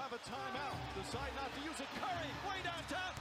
[0.00, 0.76] have a timeout.
[0.98, 1.88] Decide not to use it.
[2.00, 3.12] Curry, way downtown.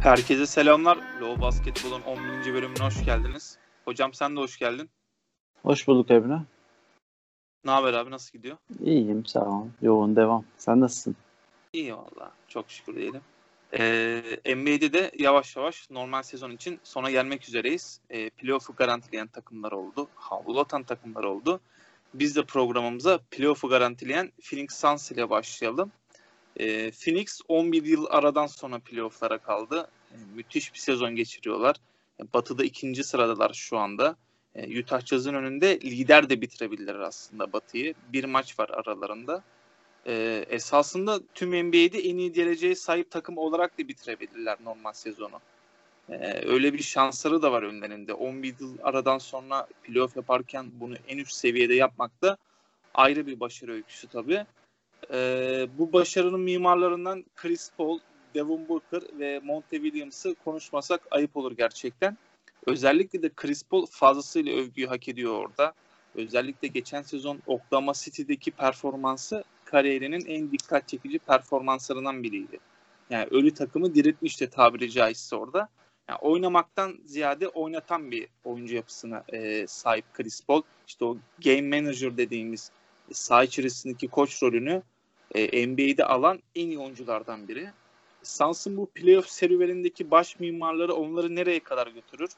[0.00, 0.98] Herkese selamlar.
[1.20, 2.54] Low Basketbol'un 11.
[2.54, 3.58] bölümüne hoş geldiniz.
[3.84, 4.90] Hocam sen de hoş geldin.
[5.62, 6.38] Hoş bulduk Emre.
[7.64, 8.56] Ne haber abi nasıl gidiyor?
[8.84, 9.66] İyiyim sağ ol.
[9.82, 10.44] Yoğun devam.
[10.58, 11.16] Sen nasılsın?
[11.72, 12.32] İyi valla.
[12.48, 13.20] Çok şükür diyelim.
[13.72, 18.00] Ee, NBA'de de yavaş yavaş normal sezon için sona gelmek üzereyiz.
[18.10, 20.08] Ee, playoff'u garantileyen takımlar oldu.
[20.14, 21.60] Havlu atan takımlar oldu.
[22.14, 25.92] Biz de programımıza playoff'u garantileyen Phoenix Suns ile başlayalım.
[26.56, 29.90] Ee, Phoenix 11 yıl aradan sonra playoff'lara kaldı.
[30.12, 31.76] Ee, müthiş bir sezon geçiriyorlar.
[32.20, 34.16] Ee, Batı'da ikinci sıradalar şu anda.
[34.54, 37.94] Ee, Utah Jazz'ın önünde lider de bitirebilirler aslında Batı'yı.
[38.12, 39.44] Bir maç var aralarında.
[40.06, 45.40] Ee, esasında tüm NBA'de en iyi dereceye sahip takım olarak da bitirebilirler normal sezonu.
[46.10, 48.14] Ee, öyle bir şansları da var önlerinde.
[48.14, 52.36] 11 yıl aradan sonra playoff yaparken bunu en üst seviyede yapmak da
[52.94, 54.44] ayrı bir başarı öyküsü tabii.
[55.12, 57.98] Ee, bu başarının mimarlarından Chris Paul,
[58.34, 62.16] Devin Booker ve Monte Williams'ı konuşmasak ayıp olur gerçekten.
[62.66, 65.72] Özellikle de Chris Paul fazlasıyla övgüyü hak ediyor orada.
[66.14, 72.58] Özellikle geçen sezon Oklahoma City'deki performansı kariyerinin en dikkat çekici performanslarından biriydi.
[73.10, 75.68] Yani ölü takımı diriltmişti tabiri caizse orada.
[76.08, 80.62] Yani oynamaktan ziyade oynatan bir oyuncu yapısına e, sahip Chris Paul.
[80.86, 82.70] İşte o game manager dediğimiz
[83.12, 84.82] saha içerisindeki koç rolünü
[85.34, 87.70] e, NBA'de alan en iyi oyunculardan biri.
[88.22, 92.30] Suns'ın bu playoff serüvenindeki baş mimarları onları nereye kadar götürür?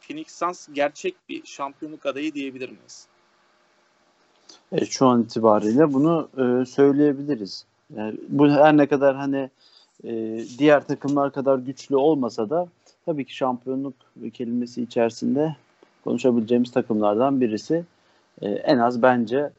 [0.00, 3.08] Phoenix Suns gerçek bir şampiyonluk adayı diyebilir miyiz?
[4.72, 7.64] Evet, şu an itibariyle bunu e, söyleyebiliriz.
[7.96, 9.50] Yani bu her ne kadar hani
[10.04, 12.68] e, diğer takımlar kadar güçlü olmasa da
[13.06, 13.94] tabii ki şampiyonluk
[14.32, 15.56] kelimesi içerisinde
[16.04, 17.84] konuşabileceğimiz takımlardan birisi.
[18.42, 19.50] E, en az bence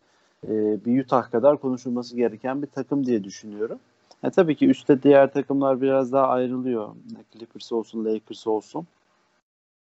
[0.47, 3.79] e, bir Utah kadar konuşulması gereken bir takım diye düşünüyorum.
[4.23, 6.89] E, tabii ki üstte diğer takımlar biraz daha ayrılıyor.
[7.33, 8.87] Clippers olsun, Lakers olsun.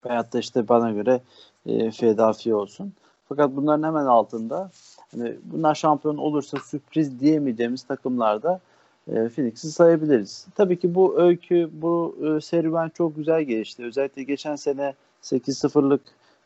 [0.05, 1.21] Veyahut da işte bana göre
[1.65, 2.93] e, Philadelphia olsun.
[3.29, 4.71] Fakat bunların hemen altında
[5.11, 8.59] hani bunlar şampiyon olursa sürpriz diyemeyeceğimiz takımlarda
[9.07, 10.47] e, Phoenix'i sayabiliriz.
[10.55, 13.83] Tabii ki bu öykü, bu e, serüven çok güzel gelişti.
[13.83, 16.01] Özellikle geçen sene 8-0'lık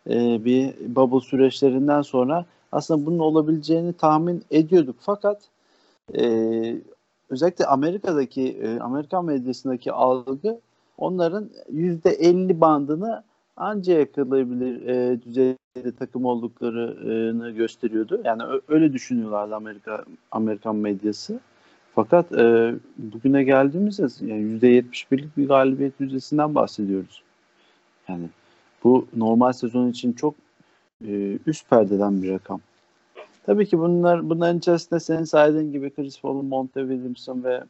[0.09, 4.95] e, bir bubble süreçlerinden sonra aslında bunun olabileceğini tahmin ediyorduk.
[4.99, 5.41] Fakat
[6.17, 6.75] e,
[7.29, 10.59] özellikle Amerika'daki, e, Amerikan medyasındaki algı
[10.97, 13.23] onların %50 bandını
[13.57, 18.21] anca yakalayabilir e, düzeyde takım olduklarını gösteriyordu.
[18.25, 21.39] Yani öyle düşünüyorlardı Amerika Amerikan medyası.
[21.95, 27.23] Fakat e, bugüne geldiğimizde yani %71'lik bir galibiyet yüzdesinden bahsediyoruz.
[28.07, 28.29] Yani
[28.83, 30.35] bu normal sezon için çok
[31.07, 32.61] e, üst perdeden bir rakam.
[33.45, 37.63] Tabii ki bunlar bunların içerisinde senin saydığın gibi Chris Paul'un, Monte Williamson ve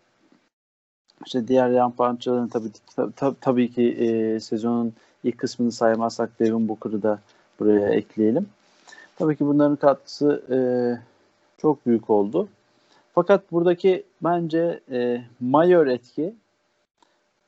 [1.26, 4.94] işte diğer yan parçaların tabii tab- tabii ki e, sezonun
[5.24, 7.20] ilk kısmını saymazsak Devin Booker'ı da
[7.60, 8.48] buraya ekleyelim.
[9.16, 10.58] Tabii ki bunların katkısı e,
[11.58, 12.48] çok büyük oldu.
[13.16, 16.34] Fakat buradaki bence e, mayor etki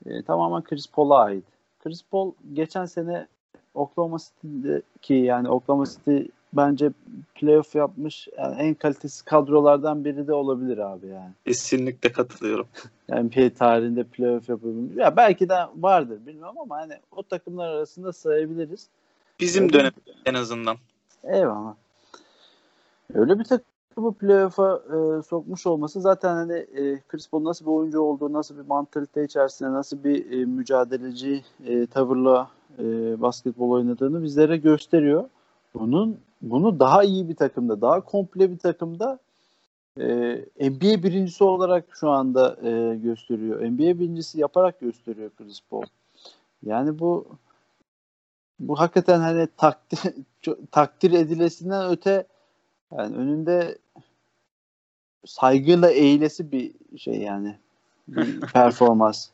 [0.06, 1.46] e, tamamen Chris Paul'a ait.
[1.84, 3.28] Chris Paul geçen sene
[3.74, 6.18] Oklahoma City'deki yani Oklahoma City
[6.54, 6.92] bence
[7.36, 11.32] playoff yapmış yani en kalitesiz kadrolardan biri de olabilir abi yani.
[11.46, 12.68] Kesinlikle katılıyorum.
[13.08, 14.98] Yani NBA tarihinde playoff yapabilmiş.
[14.98, 18.88] Ya belki de vardır bilmiyorum ama hani o takımlar arasında sayabiliriz.
[19.40, 19.92] Bizim dönem
[20.26, 20.78] en azından.
[21.24, 21.76] Eyvallah.
[23.14, 28.02] Öyle bir takımı playoff'a e, sokmuş olması zaten hani e, Chris Paul nasıl bir oyuncu
[28.02, 32.84] olduğu, nasıl bir mantalite içerisinde, nasıl bir e, mücadeleci e, tavırla e,
[33.22, 35.30] basketbol oynadığını bizlere gösteriyor.
[35.74, 39.20] Bunun bunu daha iyi bir takımda, daha komple bir takımda
[40.00, 40.06] e,
[40.60, 43.62] NBA birincisi olarak şu anda e, gösteriyor.
[43.62, 45.84] NBA birincisi yaparak gösteriyor Chris Paul.
[46.64, 47.26] Yani bu
[48.60, 50.00] bu hakikaten hani takdir
[50.72, 52.28] takdir edilesinden öte
[52.92, 53.78] yani önünde
[55.26, 57.60] saygıyla eğilesi bir şey yani
[58.08, 59.30] bir performans.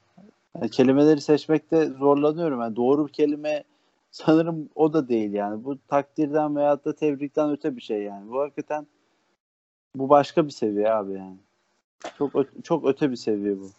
[0.56, 2.62] Yani kelimeleri seçmekte zorlanıyorum.
[2.62, 3.64] Yani doğru bir kelime
[4.12, 5.64] sanırım o da değil yani.
[5.64, 8.32] Bu takdirden veyahut da tebrikten öte bir şey yani.
[8.32, 8.88] Bu hakikaten
[9.96, 11.38] bu başka bir seviye abi yani.
[12.18, 12.34] Çok
[12.64, 13.70] çok öte bir seviye bu.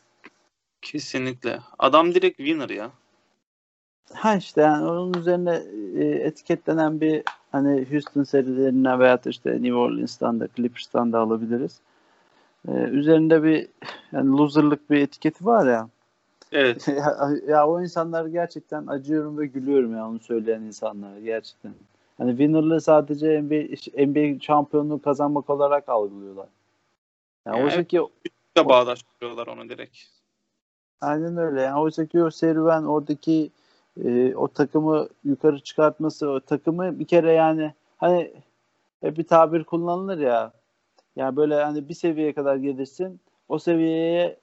[0.82, 1.58] Kesinlikle.
[1.78, 2.90] Adam direkt winner ya.
[4.14, 5.62] Ha işte yani onun üzerine
[5.94, 7.22] e, etiketlenen bir
[7.52, 11.80] hani Houston serilerine veya işte New Orleans'tan da Clippers'tan da alabiliriz.
[12.68, 13.68] E, üzerinde bir
[14.12, 15.88] yani loserlık bir etiketi var ya.
[16.52, 16.88] Evet.
[16.96, 21.74] ya, ya o insanlar gerçekten acıyorum ve gülüyorum ya onu söyleyen insanlara gerçekten.
[22.18, 26.46] Hani winner'lığı sadece NBA, NBA şampiyonluğu kazanmak olarak algılıyorlar.
[27.46, 28.00] Yani Yani oysa ki
[28.56, 29.98] Da bağdaştırıyorlar onu direkt.
[31.00, 31.60] aynen öyle.
[31.60, 33.50] Yani oysa ki o serüven oradaki
[34.04, 38.32] e, o takımı yukarı çıkartması, o takımı bir kere yani hani
[39.00, 40.52] hep bir tabir kullanılır ya.
[41.16, 43.20] Yani böyle hani bir seviyeye kadar gelirsin.
[43.48, 44.36] O seviyeye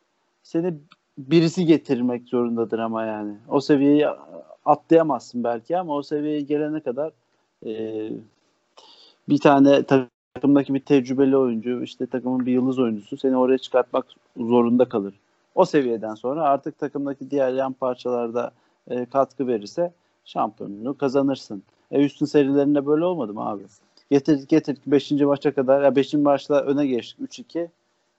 [0.43, 0.73] seni
[1.17, 3.35] birisi getirmek zorundadır ama yani.
[3.47, 4.07] O seviyeyi
[4.65, 7.11] atlayamazsın belki ama o seviyeye gelene kadar
[7.65, 7.71] e,
[9.29, 14.05] bir tane takımdaki bir tecrübeli oyuncu, işte takımın bir yıldız oyuncusu seni oraya çıkartmak
[14.37, 15.13] zorunda kalır.
[15.55, 18.51] O seviyeden sonra artık takımdaki diğer yan parçalarda
[18.87, 19.93] e, katkı verirse
[20.25, 21.63] şampiyonluğu kazanırsın.
[21.91, 23.63] E üstün serilerinde böyle olmadı mı abi?
[24.11, 25.11] Getirdik getirdik 5.
[25.11, 25.83] maça kadar.
[25.83, 26.13] Ya 5.
[26.13, 27.67] maçla öne geçtik 3-2.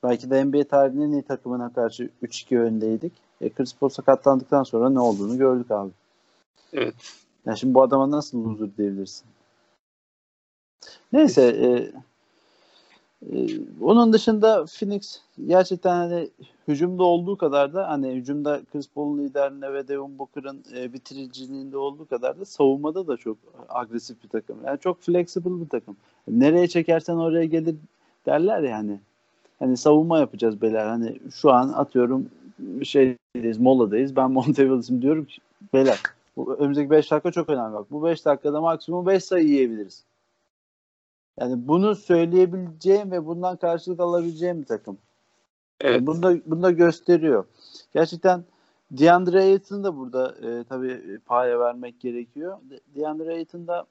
[0.03, 3.13] Belki de NBA tarihinin en iyi takımına karşı 3-2 öndeydik.
[3.41, 5.91] E Chris Paul sakatlandıktan sonra ne olduğunu gördük abi.
[6.73, 6.95] Evet.
[7.47, 9.27] Ya şimdi bu adama nasıl loser diyebilirsin?
[11.13, 11.93] Neyse e,
[13.33, 13.49] e,
[13.81, 16.29] onun dışında Phoenix gerçekten hani
[16.69, 22.09] hücumda olduğu kadar da hani hücumda Chris Paul'un liderliğinde ve Devin Booker'ın e, bitiriciliğinde olduğu
[22.09, 23.37] kadar da savunmada da çok
[23.69, 24.57] agresif bir takım.
[24.67, 25.97] Yani çok flexible bir takım.
[26.29, 27.77] Nereye çekersen oraya gelir
[28.27, 29.01] derler ya hani.
[29.77, 30.87] Savunma yapacağız beyler.
[30.87, 32.31] Hani şu an atıyorum
[32.83, 34.17] şeydeyiz, moladayız.
[34.17, 35.41] Ben Montevideo diyorum ki
[35.73, 36.01] beyler
[36.37, 37.91] bu önümüzdeki 5 dakika çok önemli bak.
[37.91, 40.05] Bu 5 dakikada maksimum 5 sayı yiyebiliriz.
[41.41, 44.99] Yani bunu söyleyebileceğim ve bundan karşılık alabileceğim bir takım.
[45.81, 45.95] Evet.
[45.95, 47.45] Yani bunu da, bunu da gösteriyor.
[47.95, 48.45] Gerçekten
[48.91, 52.59] DeAndre Ayton da burada e, tabii paya vermek gerekiyor.
[52.71, 53.87] De- DeAndre Ayton da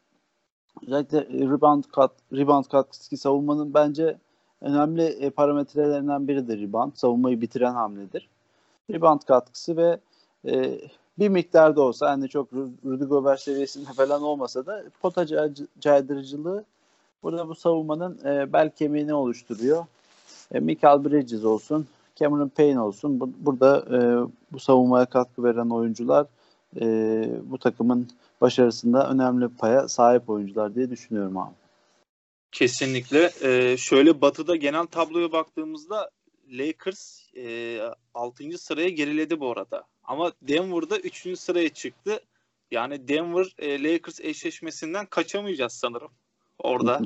[0.88, 4.18] özellikle rebound kat, rebound katkısı savunmanın bence
[4.62, 6.92] önemli e, parametrelerinden biridir rebound.
[6.96, 8.30] Savunmayı bitiren hamledir.
[8.92, 10.00] Rebound katkısı ve
[10.46, 10.82] e,
[11.20, 16.66] bir miktarda olsa hani çok Ru- Rudy Gobert seviyesinde falan olmasa da pota cay- caydırıcılığı
[17.24, 19.86] burada bu savunmanın e, bel kemiğini oluşturuyor.
[20.54, 23.20] E, Michael Bridges olsun, Cameron Payne olsun.
[23.20, 24.00] Bu, burada e,
[24.52, 26.28] bu savunmaya katkı veren oyuncular
[26.82, 26.86] e,
[27.44, 28.08] bu takımın
[28.42, 31.54] başarısında önemli paya sahip oyuncular diye düşünüyorum abi.
[32.52, 33.32] Kesinlikle.
[33.44, 36.10] Ee, şöyle Batı'da genel tabloya baktığımızda
[36.52, 37.80] Lakers e,
[38.14, 38.58] 6.
[38.58, 39.84] sıraya geriledi bu arada.
[40.04, 41.40] Ama Denver'da 3.
[41.40, 42.20] sıraya çıktı.
[42.72, 46.12] Yani Denver e, Lakers eşleşmesinden kaçamayacağız sanırım
[46.60, 47.02] orada.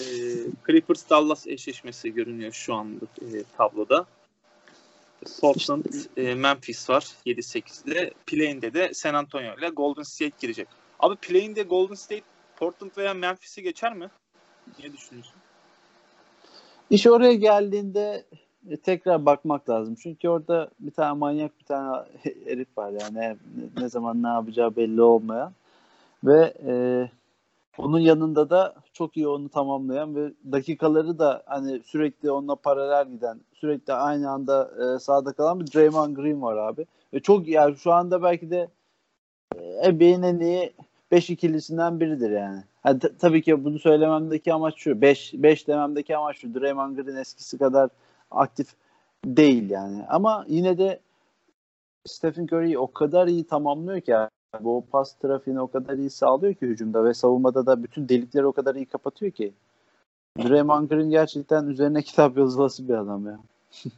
[0.00, 0.04] e,
[0.66, 4.06] Clippers Dallas eşleşmesi görünüyor şu anda e, tabloda.
[5.40, 5.84] Portland,
[6.16, 8.10] e, Memphis var 7-8'de.
[8.26, 10.68] Play'inde de San Antonio ile Golden State girecek.
[11.00, 12.22] Abi Play'inde Golden State
[12.56, 14.08] Portland veya Memphis'i geçer mi?
[14.78, 15.34] Ne düşünüyorsun?
[16.90, 18.24] İş oraya geldiğinde
[18.70, 19.94] e, tekrar bakmak lazım.
[19.94, 21.96] Çünkü orada bir tane manyak bir tane
[22.44, 23.36] herif var yani ne,
[23.80, 25.52] ne zaman ne yapacağı belli olmayan
[26.24, 26.72] ve e,
[27.78, 33.40] onun yanında da çok iyi onu tamamlayan ve dakikaları da hani sürekli onunla paralel giden,
[33.54, 36.86] sürekli aynı anda e, sahada kalan bir Draymond Green var abi.
[37.14, 38.68] Ve çok yani şu anda belki de
[39.56, 40.72] e, NBA'nin en iyi
[41.10, 42.64] 5 ikilisinden biridir yani.
[42.82, 45.00] Ha, t- tabii ki bunu söylememdeki amaç şu.
[45.00, 46.54] 5 5 dememdeki amaç şu.
[46.54, 47.90] Draymond Green eskisi kadar
[48.30, 48.68] aktif
[49.24, 50.04] değil yani.
[50.08, 51.00] Ama yine de
[52.06, 54.14] Stephen Curry o kadar iyi tamamlıyor ki.
[54.64, 58.52] O pas trafiğini o kadar iyi sağlıyor ki hücumda ve savunmada da bütün delikleri o
[58.52, 59.52] kadar iyi kapatıyor ki.
[60.38, 63.38] Draymond Green gerçekten üzerine kitap yazılası bir adam ya.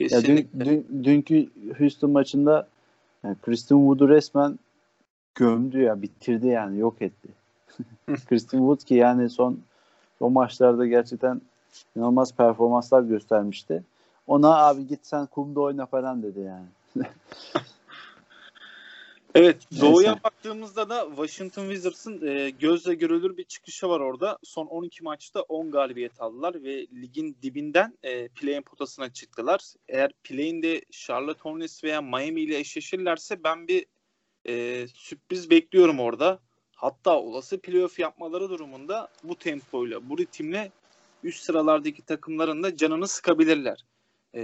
[0.00, 0.64] Ya dün, Kesinlikle.
[0.64, 2.68] dün, dünkü Houston maçında
[3.24, 4.58] yani Christian Wood'u resmen
[5.34, 7.28] gömdü ya bitirdi yani yok etti.
[8.28, 9.58] Christian Wood ki yani son
[10.18, 11.40] son maçlarda gerçekten
[11.96, 13.82] inanılmaz performanslar göstermişti.
[14.26, 17.06] Ona abi git sen kumda oyna falan dedi yani.
[19.34, 19.86] Evet, Neyse.
[19.86, 24.38] Doğu'ya baktığımızda da Washington Wizards'ın e, gözle görülür bir çıkışı var orada.
[24.42, 29.60] Son 12 maçta 10 galibiyet aldılar ve ligin dibinden e, play-in potasına çıktılar.
[29.88, 33.86] Eğer play-in'de Charlotte Hornets veya Miami ile eşleşirlerse ben bir
[34.48, 36.40] e, sürpriz bekliyorum orada.
[36.74, 40.72] Hatta olası playoff yapmaları durumunda bu tempoyla, bu ritimle
[41.22, 43.84] üst sıralardaki takımların da canını sıkabilirler.
[44.34, 44.40] E,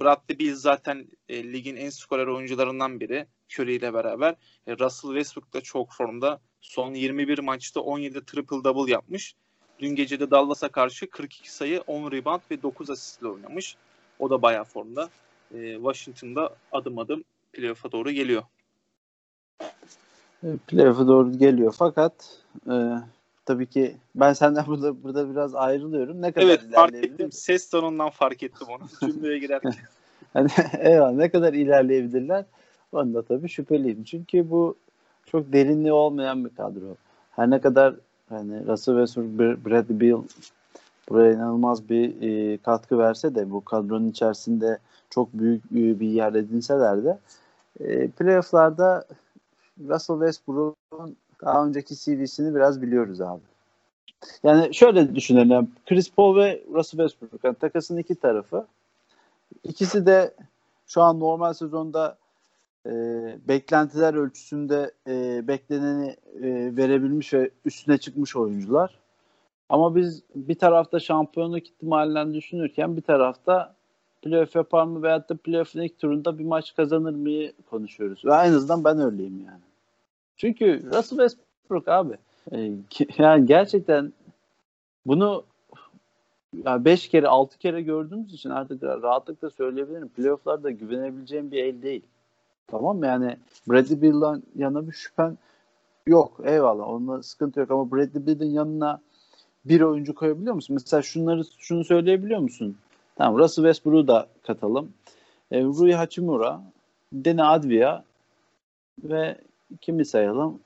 [0.00, 3.26] Bradley Beal zaten e, ligin en skorer oyuncularından biri.
[3.58, 4.34] Curry ile beraber.
[4.66, 6.40] E, Russell Westbrook da çok formda.
[6.60, 9.34] Son 21 maçta 17 triple double yapmış.
[9.78, 13.76] Dün gece de Dallas'a karşı 42 sayı, 10 rebound ve 9 asistle oynamış.
[14.18, 15.08] O da bayağı formda.
[15.54, 18.42] E, Washington'da adım adım playoff'a doğru geliyor.
[20.66, 22.12] Playoff'a doğru geliyor fakat
[22.66, 22.74] e,
[23.44, 26.22] tabii ki ben senden burada burada biraz ayrılıyorum.
[26.22, 27.32] Ne kadar Evet fark ettim.
[27.32, 29.12] Ses tonundan fark ettim onu.
[29.12, 29.74] Cümleye girerken.
[30.32, 32.44] Hani, eyvallah ne kadar ilerleyebilirler?
[32.92, 34.04] Onda tabii şüpheliyim.
[34.04, 34.74] Çünkü bu
[35.26, 36.96] çok derinliği olmayan bir kadro.
[37.30, 37.94] her ne kadar
[38.28, 40.22] hani Russell Westbrook, Bradley Beal
[41.08, 44.78] buraya inanılmaz bir e, katkı verse de bu kadronun içerisinde
[45.10, 47.18] çok büyük e, bir yer edinseler de
[47.80, 49.04] e, playofflarda
[49.88, 53.40] Russell Westbrook'un daha önceki CV'sini biraz biliyoruz abi.
[54.42, 55.70] Yani şöyle düşünelim.
[55.86, 57.44] Chris Paul ve Russell Westbrook.
[57.44, 58.66] Yani takasın iki tarafı.
[59.64, 60.34] İkisi de
[60.86, 62.16] şu an normal sezonda
[62.86, 62.92] e,
[63.48, 68.98] beklentiler ölçüsünde e, bekleneni e, verebilmiş ve üstüne çıkmış oyuncular.
[69.68, 73.74] Ama biz bir tarafta şampiyonluk ihtimalinden düşünürken bir tarafta
[74.22, 78.24] playoff yapar mı veyahut da playoff'un ilk turunda bir maç kazanır mı konuşuyoruz.
[78.24, 79.60] Ve en azından ben öyleyim yani.
[80.36, 82.14] Çünkü Russell Westbrook abi
[82.52, 82.70] e,
[83.18, 84.12] yani gerçekten
[85.06, 85.44] bunu
[86.54, 90.08] 5 kere 6 kere gördüğümüz için artık rahatlıkla söyleyebilirim.
[90.08, 92.02] Playoff'larda güvenebileceğim bir el değil.
[92.70, 93.06] Tamam mı?
[93.06, 93.36] Yani
[93.68, 95.38] Bradley Beal'dan yana bir şüphen
[96.06, 96.40] yok.
[96.44, 96.88] Eyvallah.
[96.88, 99.00] Onunla sıkıntı yok ama Bradley Beal'in yanına
[99.64, 100.74] bir oyuncu koyabiliyor musun?
[100.74, 102.76] Mesela şunları şunu söyleyebiliyor musun?
[103.16, 104.92] Tamam Russell Westbrook'u da katalım.
[105.50, 106.62] E, Rui Hachimura,
[107.12, 108.02] Deni Advia
[109.04, 109.40] ve
[109.80, 110.60] kimi sayalım?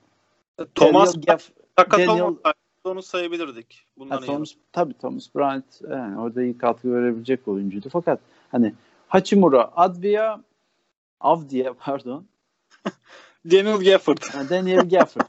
[0.75, 3.85] Thomas Gaff- Daniel- olmasaydı onu sayabilirdik.
[4.09, 7.89] Ha, Thomas, tabii Thomas Bryant yani orada iyi katkı verebilecek oyuncuydu.
[7.89, 8.19] Fakat
[8.51, 8.73] hani
[9.07, 10.41] Hachimura, Advia,
[11.19, 12.25] Avdia pardon,
[13.51, 14.17] Daniel Gafford.
[14.33, 15.25] yani Daniel Gafford.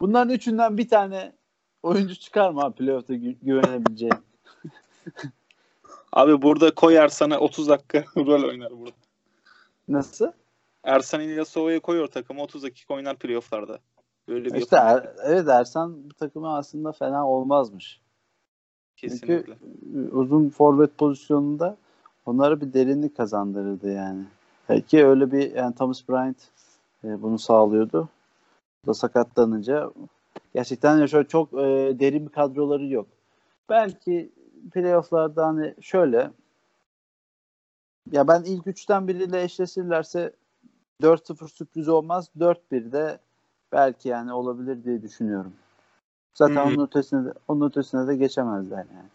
[0.00, 1.32] Bunların üçünden bir tane
[1.82, 4.14] oyuncu çıkar mı abi playoff'ta gü- güvenebileceğin?
[6.12, 8.96] Abi burada koy Ersan'a 30 dakika rol oynar burada.
[9.88, 10.32] Nasıl?
[10.84, 13.78] Ersan İlyasova'yı koyuyor takıma 30 dakika oynar playofflarda.
[14.28, 14.76] Böyle bir İşte.
[14.76, 18.00] Er- evet Ersan bu takıma aslında fena olmazmış.
[18.96, 19.36] Kesinlikle.
[19.36, 21.76] Çünkü uzun forvet pozisyonunda
[22.26, 24.24] onlara bir derinlik kazandırırdı yani.
[24.68, 26.36] Belki öyle bir yani Thomas Bryant
[27.04, 28.08] e, bunu sağlıyordu.
[28.84, 29.90] O da sakatlanınca
[30.54, 33.06] gerçekten de şöyle çok e, derin bir kadroları yok.
[33.68, 34.32] Belki
[34.72, 36.30] playofflarda hani şöyle
[38.12, 40.32] ya ben ilk üçten biriyle eşleşirlerse
[41.02, 42.30] 4-0 sürpriz olmaz.
[42.38, 43.18] 4-1 de
[43.72, 45.52] belki yani olabilir diye düşünüyorum.
[46.34, 46.62] Zaten hı.
[46.62, 49.08] onun ötesine de, onun ötesine de geçemezler yani.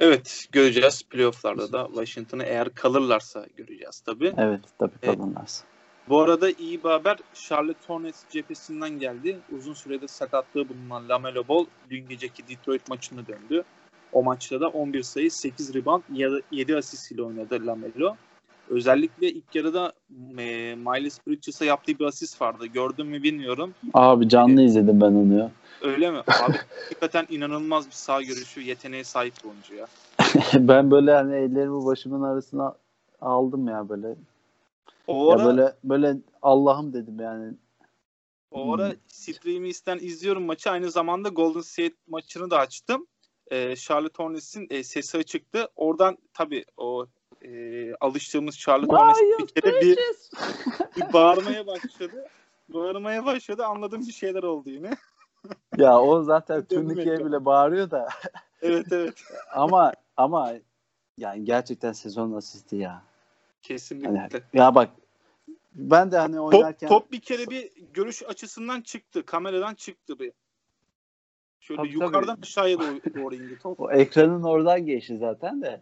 [0.00, 4.34] Evet göreceğiz playofflarda da Washington'ı eğer kalırlarsa göreceğiz tabii.
[4.38, 5.18] Evet tabii Evet.
[5.18, 5.64] kalınlarsa.
[6.08, 9.38] Bu arada iyi bir haber Charlotte Hornets cephesinden geldi.
[9.56, 13.64] Uzun süredir sakatlığı bulunan LaMelo Ball dün geceki Detroit maçına döndü.
[14.12, 16.02] O maçta da 11 sayı, 8 rebound,
[16.50, 18.16] 7 asist ile oynadı LaMelo.
[18.70, 19.92] Özellikle ilk yarıda
[20.38, 22.66] e, Miles Bridges'a yaptığı bir asist vardı.
[22.66, 23.74] Gördün mü bilmiyorum.
[23.94, 25.50] Abi canlı izledim ben onu ya.
[25.82, 26.18] Öyle mi?
[26.26, 29.86] Abi hakikaten inanılmaz bir sağ görüşü, yeteneğe sahip bir oyuncu ya.
[30.68, 32.76] ben böyle hani ellerimi başımın arasına
[33.20, 34.14] aldım ya böyle.
[35.06, 37.54] O Ya ara, böyle böyle Allah'ım dedim yani.
[38.50, 40.70] o ara Streamy'sten izliyorum maçı.
[40.70, 43.06] Aynı zamanda Golden State maçını da açtım.
[43.50, 45.68] Ee, Charlotte Hornets'in e, sesi açıktı.
[45.76, 47.06] Oradan tabii o
[47.42, 49.98] e, alıştığımız Charlotte Hornets bir kere bir,
[50.96, 52.28] bir bağırmaya başladı.
[52.68, 53.66] Bağırmaya başladı.
[53.66, 54.90] Anladım bir şeyler oldu yine.
[55.76, 58.08] Ya o zaten turnikeye bile bağırıyor da
[58.62, 59.14] evet evet.
[59.52, 60.52] ama ama
[61.18, 62.92] yani gerçekten sezon asisti ya.
[62.92, 63.02] Hani,
[63.62, 64.42] Kesinlikle.
[64.52, 64.90] ya bak
[65.74, 69.26] ben de hani oynarken Top, top bir kere bir görüş açısından çıktı.
[69.26, 70.32] Kameradan çıktı bir.
[71.60, 72.42] Şöyle Tabii, yukarıdan tabii.
[72.42, 73.80] aşağıya doğru, doğru indi top.
[73.80, 75.80] o ekranın oradan geçti zaten de.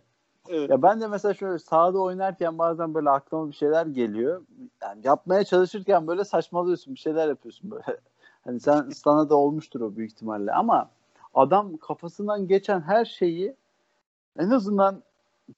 [0.48, 0.70] Evet.
[0.70, 4.42] Ya ben de mesela şöyle sahada oynarken bazen böyle aklıma bir şeyler geliyor.
[4.82, 7.84] Yani yapmaya çalışırken böyle saçmalıyorsun, bir şeyler yapıyorsun böyle.
[8.44, 10.90] Hani sen sana da olmuştur o büyük ihtimalle ama
[11.34, 13.54] adam kafasından geçen her şeyi
[14.38, 15.02] en azından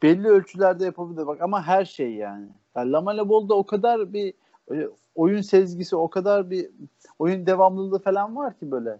[0.02, 2.48] belli ölçülerde yapabilir bak ama her şey yani.
[2.76, 4.34] yani Lamela Ball'da o kadar bir
[5.14, 6.70] oyun sezgisi, o kadar bir
[7.18, 8.98] oyun devamlılığı falan var ki böyle.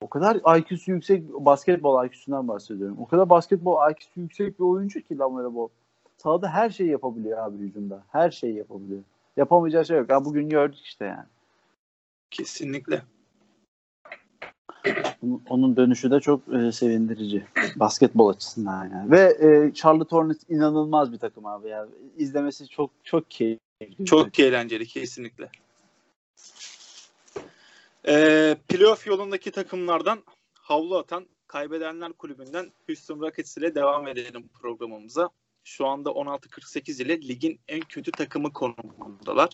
[0.00, 2.96] O kadar IQ'su yüksek, basketbol IQ'sundan bahsediyorum.
[3.00, 5.68] O kadar basketbol IQ'su yüksek bir oyuncu ki Lamelo Ball.
[6.16, 8.04] Sahada her şeyi yapabiliyor abi hücumda.
[8.12, 9.02] Her şeyi yapabiliyor.
[9.36, 10.10] Yapamayacağı şey yok.
[10.12, 11.24] Ha, bugün gördük işte yani.
[12.30, 13.02] Kesinlikle.
[15.48, 17.46] Onun- dönüşü de çok e, sevindirici.
[17.76, 19.10] Basketbol açısından yani.
[19.10, 21.88] Ve e, Charlotte Hornets inanılmaz bir takım abi ya.
[22.16, 24.04] İzlemesi çok çok keyifli.
[24.04, 25.48] Çok eğlenceli kesinlikle.
[28.08, 30.22] Ee, playoff yolundaki takımlardan
[30.54, 35.30] havlu atan kaybedenler kulübünden Houston Rockets ile devam edelim programımıza.
[35.64, 39.48] Şu anda 16-48 ile ligin en kötü takımı konumundalar.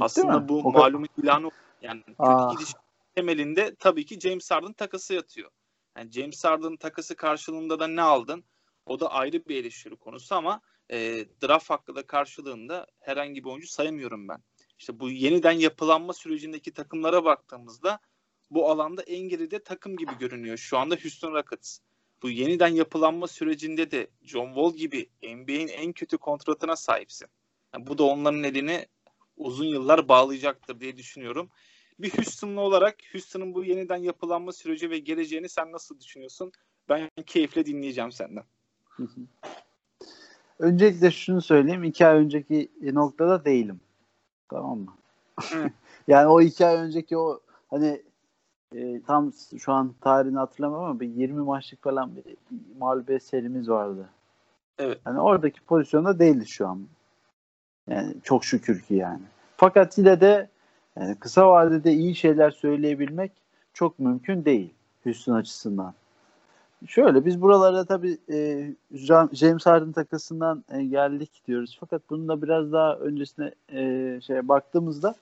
[0.00, 0.48] Aslında mi?
[0.48, 1.50] bu O malum ilanı
[1.82, 2.52] yani kötü Aa.
[2.52, 2.74] gidiş
[3.14, 5.50] temelinde tabii ki James Harden takası yatıyor.
[5.96, 8.44] Yani James Harden takası karşılığında da ne aldın?
[8.86, 13.68] O da ayrı bir eleştiri konusu ama e, draft hakkı da karşılığında herhangi bir oyuncu
[13.68, 14.42] sayamıyorum ben.
[14.80, 17.98] İşte bu yeniden yapılanma sürecindeki takımlara baktığımızda
[18.50, 20.56] bu alanda en geride takım gibi görünüyor.
[20.56, 21.78] Şu anda Houston Rockets.
[22.22, 27.28] Bu yeniden yapılanma sürecinde de John Wall gibi NBA'in en kötü kontratına sahipsin.
[27.74, 28.86] Yani bu da onların elini
[29.36, 31.50] uzun yıllar bağlayacaktır diye düşünüyorum.
[31.98, 36.52] Bir Houston'lu olarak Houston'ın bu yeniden yapılanma süreci ve geleceğini sen nasıl düşünüyorsun?
[36.88, 38.44] Ben keyifle dinleyeceğim senden.
[40.58, 41.84] Öncelikle şunu söyleyeyim.
[41.84, 43.80] iki ay önceki noktada değilim.
[44.50, 44.92] Tamam mı?
[46.08, 47.40] yani o iki ay önceki o
[47.70, 48.02] hani
[48.74, 52.36] e, tam şu an tarihini hatırlamam ama bir 20 maçlık falan bir
[52.78, 54.08] mağlubiyet serimiz vardı.
[54.78, 55.00] Evet.
[55.06, 56.86] Yani oradaki pozisyonda değiliz şu an.
[57.88, 59.22] Yani çok şükür ki yani.
[59.56, 60.48] Fakat yine de
[60.96, 63.32] yani kısa vadede iyi şeyler söyleyebilmek
[63.74, 65.94] çok mümkün değil Houston açısından.
[66.86, 68.70] Şöyle biz buralarda tabii e,
[69.32, 71.76] James Harden takısından e, geldik diyoruz.
[71.80, 75.14] Fakat bunun da biraz daha öncesine e, şeye baktığımızda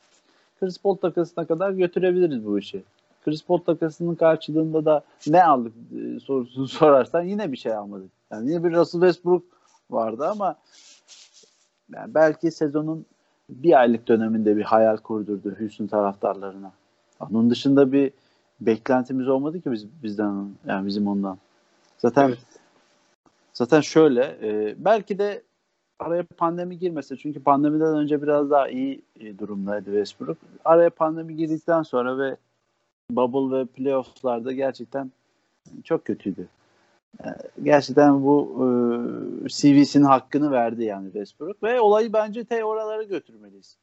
[0.61, 2.83] Chris Paul takasına kadar götürebiliriz bu işi.
[3.25, 8.11] Chris Paul takasının karşılığında da ne aldık e, sorusunu sorarsan yine bir şey almadık.
[8.33, 9.43] Yani yine bir Russell Westbrook
[9.91, 10.57] vardı ama
[11.95, 13.07] yani belki sezonun
[13.49, 16.73] bir aylık döneminde bir hayal kurdurdu Houston taraftarlarına.
[17.21, 18.13] Onun dışında bir
[18.61, 21.39] beklentimiz olmadı ki biz bizden yani bizim ondan.
[21.99, 22.39] Zaten evet.
[23.53, 25.43] zaten şöyle e, belki de
[25.99, 30.39] araya pandemi girmese çünkü pandemiden önce biraz daha iyi e, durumdaydı Westbrook.
[30.65, 32.37] Araya pandemi girdikten sonra ve
[33.11, 35.13] bubble ve playoff'larda gerçekten
[35.85, 36.49] çok kötüydü.
[37.25, 37.27] E,
[37.63, 43.77] gerçekten bu e, CV'sinin hakkını verdi yani Westbrook ve olayı bence te oralara götürmeliyiz.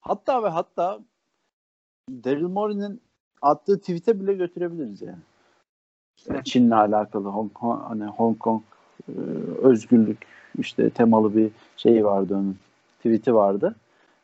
[0.00, 1.00] Hatta ve hatta
[2.10, 3.00] Daryl Morey'nin
[3.42, 5.18] attığı tweet'e bile götürebiliriz yani.
[6.44, 8.62] Çin'le alakalı Hong Kong, hani Hong Kong
[9.08, 9.12] e,
[9.62, 10.18] özgürlük
[10.58, 12.56] işte temalı bir şey vardı onun.
[12.98, 13.76] Tweet'i vardı.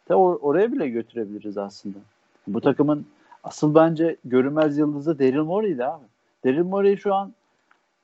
[0.08, 1.98] De or- oraya bile götürebiliriz aslında.
[2.46, 3.06] Bu takımın
[3.44, 6.04] asıl bence görünmez yıldızı Daryl Morey'di abi.
[6.44, 7.32] Daryl Morey şu an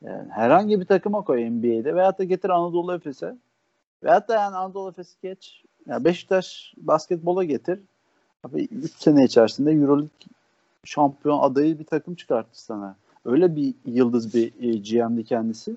[0.02, 3.36] yani herhangi bir takıma koy NBA'de veyahut da getir Anadolu Efes'e
[4.04, 7.80] veyahut da yani Anadolu Efes'i geç yani Beşiktaş basketbola getir.
[8.44, 10.10] Abi 3 sene içerisinde Euroleague
[10.84, 12.96] şampiyon adayı bir takım çıkarttı sana.
[13.24, 15.76] Öyle bir yıldız bir e, GM'di kendisi.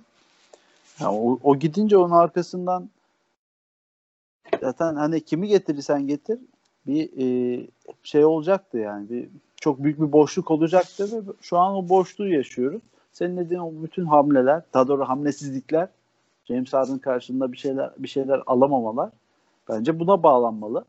[0.99, 2.89] Yani o, o gidince onun arkasından
[4.61, 6.39] zaten hani kimi getirirsen getir
[6.87, 7.67] bir e,
[8.03, 12.81] şey olacaktı yani bir çok büyük bir boşluk olacaktı ve şu an o boşluğu yaşıyoruz.
[13.11, 15.87] Senin dediğin o bütün hamleler, daha doğru hamlesizlikler,
[16.45, 19.09] James Harden karşında bir şeyler bir şeyler alamamalar
[19.69, 20.85] bence buna bağlanmalı.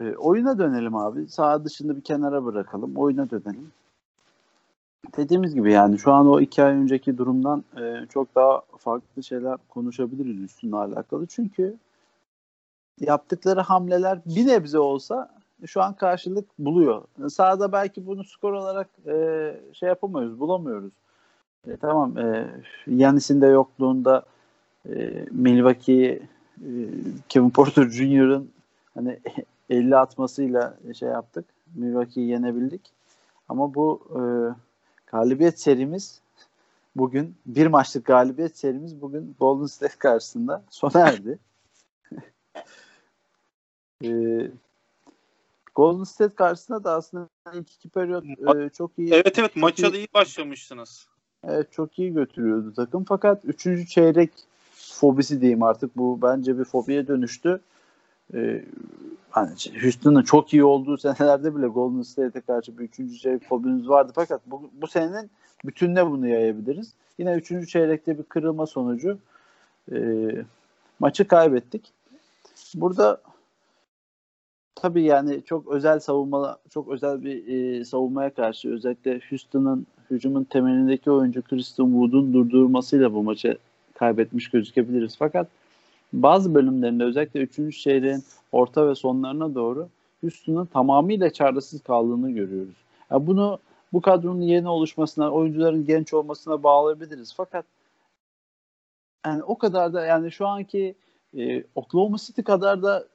[0.00, 1.28] E, oyuna dönelim abi.
[1.28, 2.96] Sağ dışında bir kenara bırakalım.
[2.96, 3.72] Oyuna dönelim
[5.16, 9.56] dediğimiz gibi yani şu an o iki ay önceki durumdan e, çok daha farklı şeyler
[9.68, 11.26] konuşabiliriz üstünle alakalı.
[11.26, 11.76] Çünkü
[13.00, 15.30] yaptıkları hamleler bir nebze olsa
[15.66, 17.02] şu an karşılık buluyor.
[17.28, 20.92] Sahada belki bunu skor olarak e, şey yapamıyoruz, bulamıyoruz.
[21.66, 22.46] E, tamam, e,
[22.86, 24.22] Yanis'in de yokluğunda
[24.88, 26.20] e, Milwaukee
[26.60, 26.70] e,
[27.28, 28.50] Kevin Porter Jr.'ın
[28.94, 29.18] hani
[29.70, 31.44] 50 atmasıyla şey yaptık.
[31.74, 32.92] Milwaukee'yi yenebildik.
[33.48, 34.20] Ama bu e,
[35.06, 36.20] galibiyet serimiz
[36.96, 41.38] bugün bir maçlık galibiyet serimiz bugün Golden State karşısında sona erdi.
[44.04, 44.50] ee,
[45.74, 49.14] Golden State karşısında da aslında ilk iki periyot e, çok iyi.
[49.14, 51.08] Evet evet maça da iyi başlamışsınız.
[51.44, 54.30] Evet çok iyi götürüyordu takım fakat üçüncü çeyrek
[54.74, 57.60] fobisi diyeyim artık bu bence bir fobiye dönüştü.
[58.34, 58.64] Ee,
[59.30, 59.50] hani
[59.82, 64.40] Houston'ın çok iyi olduğu senelerde bile Golden State'e karşı bir üçüncü çeyrek fobimiz vardı fakat
[64.46, 65.30] bu, bu senenin
[65.64, 66.92] bütününe bunu yayabiliriz.
[67.18, 69.18] Yine üçüncü çeyrekte bir kırılma sonucu
[69.92, 69.98] e,
[71.00, 71.92] maçı kaybettik.
[72.74, 73.20] Burada
[74.74, 81.10] tabii yani çok özel savunma, çok özel bir e, savunmaya karşı özellikle Houston'ın hücumun temelindeki
[81.10, 83.58] oyuncu Christian Wood'un durdurmasıyla bu maçı
[83.94, 85.16] kaybetmiş gözükebiliriz.
[85.18, 85.48] Fakat
[86.12, 87.82] bazı bölümlerinde özellikle 3.
[87.82, 89.88] çeyreğin orta ve sonlarına doğru
[90.20, 92.74] Houston'un tamamıyla çaresiz kaldığını görüyoruz.
[93.10, 93.58] Yani bunu
[93.92, 97.34] bu kadronun yeni oluşmasına, oyuncuların genç olmasına bağlayabiliriz.
[97.36, 97.64] Fakat
[99.26, 100.94] yani o kadar da yani şu anki
[101.36, 103.06] e, Oklahoma City kadar da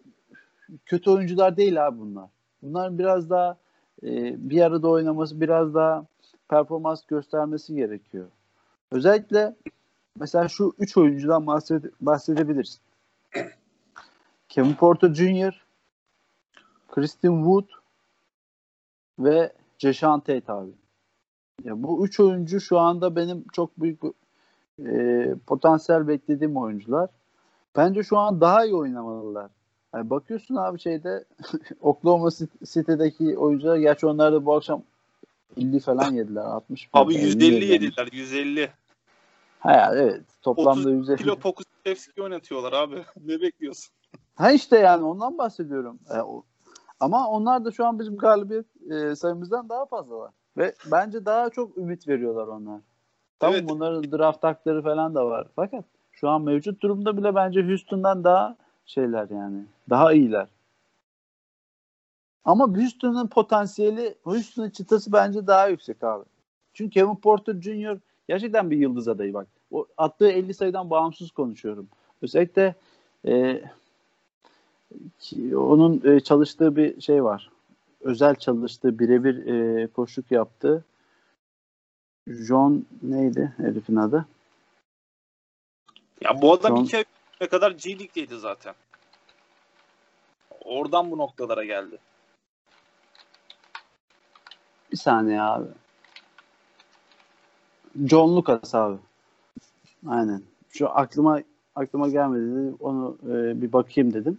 [0.86, 2.30] kötü oyuncular değil abi bunlar.
[2.62, 3.58] Bunlar biraz daha
[4.04, 6.06] e, bir arada oynaması, biraz daha
[6.50, 8.28] performans göstermesi gerekiyor.
[8.92, 9.56] Özellikle
[10.20, 12.80] mesela şu üç oyuncudan bahsede, bahsedebiliriz.
[14.50, 15.66] Kevin Porter Jr.,
[16.92, 17.68] Christian Wood
[19.20, 20.72] ve Jason Tate abi.
[21.64, 24.00] Ya bu üç oyuncu şu anda benim çok büyük
[24.86, 27.10] e, potansiyel beklediğim oyuncular.
[27.76, 29.50] Bence şu an daha iyi oynamalılar.
[29.94, 31.26] Yani bakıyorsun abi şeyde
[31.82, 32.30] Oklahoma
[32.64, 34.84] City'deki oyuncular gerçi onlar da bu akşam
[35.58, 37.82] 50 falan yediler 60 Abi yani 150 yediler.
[37.82, 38.70] yediler 150.
[39.62, 41.18] Ha ya, evet toplamda 30 150.
[41.18, 42.96] kilo Pokusevski oynatıyorlar abi.
[43.26, 43.94] ne bekliyorsun?
[44.36, 46.00] Ha işte yani ondan bahsediyorum.
[46.10, 46.44] E, o-
[47.00, 50.32] ama onlar da şu an bizim galibiyet e, sayımızdan daha fazlalar.
[50.58, 52.82] Ve bence daha çok ümit veriyorlar onlar.
[53.40, 53.70] Tamam Evet.
[53.70, 55.48] bunların draft hakları falan da var.
[55.56, 59.66] Fakat şu an mevcut durumda bile bence Houston'dan daha şeyler yani.
[59.90, 60.48] Daha iyiler.
[62.46, 66.26] Ama Houston'ın potansiyeli, Houston'ın çıtası bence daha yüksek abi.
[66.74, 67.98] Çünkü Kevin Porter Jr.
[68.32, 69.48] gerçekten bir yıldız adayı bak.
[69.72, 71.88] O attığı 50 sayıdan bağımsız konuşuyorum.
[72.22, 72.76] Özellikle
[73.28, 73.62] e,
[75.20, 77.50] ki onun e, çalıştığı bir şey var.
[78.02, 80.86] Özel çalıştığı birebir e, koşuk yaptı.
[82.28, 84.26] John neydi herifin adı?
[86.22, 87.06] Ya bu adam an- iki
[87.42, 88.74] ay kadar G League'deydi zaten.
[90.64, 91.98] Oradan bu noktalara geldi.
[94.92, 95.68] Bir saniye abi.
[98.06, 98.98] John Lucas abi.
[100.08, 100.42] Aynen.
[100.70, 101.40] Şu aklıma
[101.76, 102.76] aklıma gelmedi.
[102.80, 104.38] Onu e, bir bakayım dedim.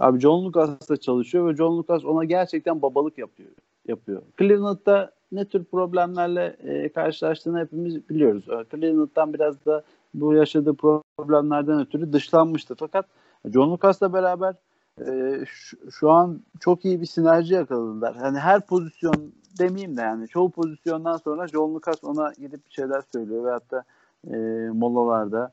[0.00, 3.48] Abi John Lucas da çalışıyor ve John Lucas ona gerçekten babalık yapıyor.
[3.88, 4.22] yapıyor.
[4.38, 8.44] Cleveland'da ne tür problemlerle e, karşılaştığını hepimiz biliyoruz.
[8.48, 9.82] E, Cleveland'dan biraz da
[10.14, 12.74] bu yaşadığı problemlerden ötürü dışlanmıştı.
[12.74, 13.06] Fakat
[13.52, 14.54] John Lucas'la beraber
[15.00, 18.14] e, şu, şu an çok iyi bir sinerji yakaladılar.
[18.14, 23.02] Yani her pozisyon demeyeyim de yani çoğu pozisyondan sonra John Lucas ona gidip bir şeyler
[23.12, 23.84] söylüyor veyahut da
[24.30, 24.36] e,
[24.72, 25.52] molalarda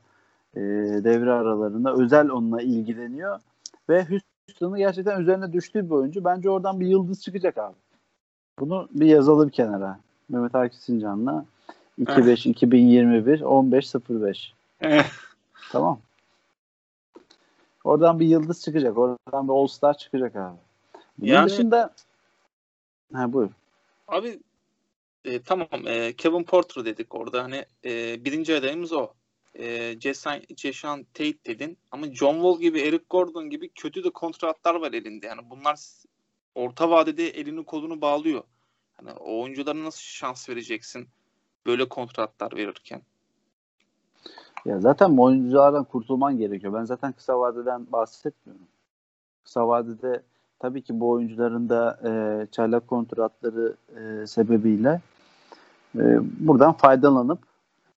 [0.56, 0.60] e,
[1.04, 3.40] devre aralarında özel onunla ilgileniyor
[3.88, 6.24] ve Houston'ın gerçekten üzerine düştüğü bir oyuncu.
[6.24, 7.76] Bence oradan bir yıldız çıkacak abi.
[8.58, 9.98] Bunu bir yazalım kenara.
[10.28, 11.44] Mehmet Akif Sincan'la
[11.98, 14.54] 25 2021 15 05.
[15.72, 15.98] Tamam.
[17.84, 18.98] Oradan bir yıldız çıkacak.
[18.98, 20.56] Oradan bir All Star çıkacak abi.
[21.18, 21.94] Bunun Yani- dışında
[23.12, 23.50] ha buyur.
[24.08, 24.40] Abi
[25.24, 29.12] e, tamam e, Kevin Porter dedik orada hani e, birinci adayımız o.
[29.58, 34.92] E, Jason, Tate dedin ama John Wall gibi Eric Gordon gibi kötü de kontratlar var
[34.92, 35.26] elinde.
[35.26, 35.78] Yani bunlar
[36.54, 38.42] orta vadede elini kolunu bağlıyor.
[38.92, 41.08] Hani oyunculara nasıl şans vereceksin
[41.66, 43.02] böyle kontratlar verirken?
[44.64, 46.72] Ya zaten oyunculardan kurtulman gerekiyor.
[46.74, 48.66] Ben zaten kısa vadeden bahsetmiyorum.
[49.44, 50.22] Kısa vadede
[50.58, 55.00] tabii ki bu oyuncuların da e, çaylak kontratları e, sebebiyle
[55.96, 57.38] e, buradan faydalanıp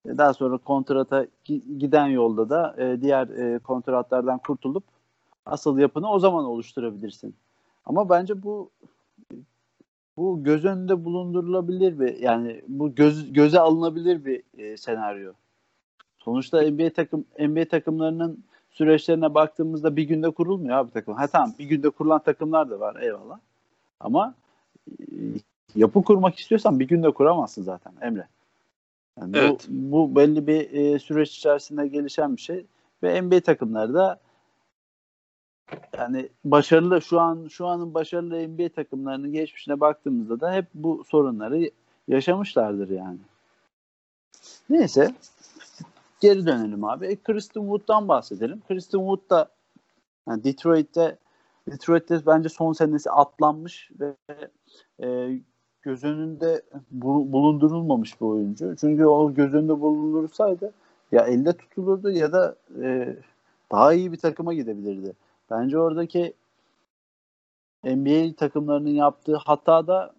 [0.06, 4.84] e, daha sonra kontrata gi- giden yolda da e, diğer e, kontratlardan kurtulup
[5.46, 7.36] asıl yapını o zaman oluşturabilirsin.
[7.86, 8.72] Ama bence bu
[10.18, 15.34] bu göz önünde bulundurulabilir bir yani bu göz göze alınabilir bir e, senaryo.
[16.26, 21.14] Sonuçta NBA takım NBA takımlarının süreçlerine baktığımızda bir günde kurulmuyor abi takım.
[21.14, 23.40] Ha tamam bir günde kurulan takımlar da var eyvallah.
[24.00, 24.36] Ama
[25.00, 25.04] e,
[25.76, 28.28] yapı kurmak istiyorsan bir günde kuramazsın zaten Emre.
[29.20, 29.68] Yani Evet.
[29.70, 32.66] bu, bu belli bir e, süreç içerisinde gelişen bir şey
[33.04, 34.20] ve NBA takımları da
[35.98, 41.72] yani başarılı şu an şu anın başarılı NBA takımlarının geçmişine baktığımızda da hep bu sorunları
[42.08, 43.20] yaşamışlardır yani.
[44.70, 45.14] Neyse
[46.26, 47.06] geri dönelim abi.
[47.06, 48.62] E, Kristen Wood'dan bahsedelim.
[48.68, 49.50] Kristen Wood da
[50.28, 51.18] yani Detroit'te
[51.72, 54.16] Detroit'te bence son senesi atlanmış ve
[55.04, 55.40] e,
[55.82, 56.62] göz önünde
[56.92, 58.76] bu- bulundurulmamış bir oyuncu.
[58.76, 60.74] Çünkü o göz önünde bulundursaydı
[61.12, 63.16] ya elde tutulurdu ya da e,
[63.72, 65.14] daha iyi bir takıma gidebilirdi.
[65.52, 66.34] Bence oradaki
[67.84, 70.14] NBA takımlarının yaptığı hata da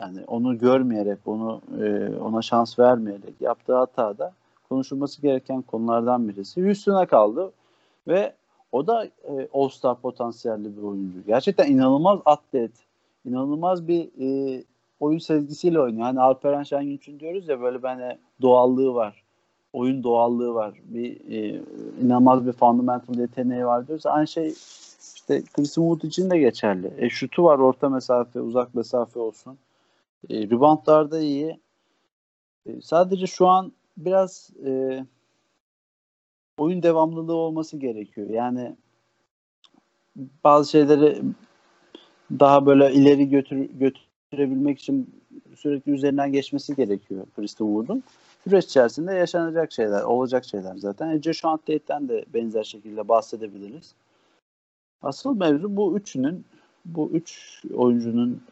[0.00, 4.32] yani onu görmeyerek, onu e, ona şans vermeyerek yaptığı hata da
[4.70, 6.64] konuşulması gereken konulardan birisi.
[6.64, 7.52] Houston'a kaldı
[8.08, 8.34] ve
[8.72, 11.18] o da e, All-Star potansiyelli bir oyuncu.
[11.26, 12.72] Gerçekten inanılmaz atlet,
[13.24, 14.62] inanılmaz bir e,
[15.00, 16.02] oyun sezgisiyle oynuyor.
[16.02, 19.22] Hani Alperen Şengünç'ün diyoruz ya böyle böyle doğallığı var.
[19.72, 20.74] Oyun doğallığı var.
[20.84, 21.62] Bir e,
[22.02, 24.06] inanılmaz bir fundamental yeteneği var diyoruz.
[24.06, 24.54] Aynı şey
[25.14, 26.92] işte Chris Wood için de geçerli.
[26.98, 29.58] E, şutu var orta mesafe, uzak mesafe olsun.
[30.30, 31.60] E, reboundlar da iyi.
[32.66, 35.04] E, sadece şu an biraz e,
[36.58, 38.30] oyun devamlılığı olması gerekiyor.
[38.30, 38.76] Yani
[40.44, 41.22] bazı şeyleri
[42.30, 45.22] daha böyle ileri götür, götürebilmek için
[45.56, 48.02] sürekli üzerinden geçmesi gerekiyor Kristen Wood'un.
[48.44, 51.08] Süreç içerisinde yaşanacak şeyler, olacak şeyler zaten.
[51.08, 53.94] E, Joshua Tate'den de benzer şekilde bahsedebiliriz.
[55.02, 56.44] Asıl mevzu bu üçünün,
[56.84, 58.42] bu üç oyuncunun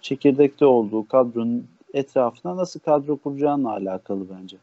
[0.00, 4.56] çekirdekte olduğu kadronun etrafına nasıl kadro kuracağınla alakalı bence.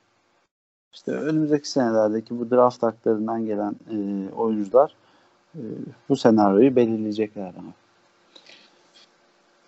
[0.95, 4.95] İşte önümüzdeki senelerdeki bu draft haklarından gelen e, oyuncular
[5.55, 5.62] e,
[6.10, 7.73] bu senaryoyu belirleyecekler ama.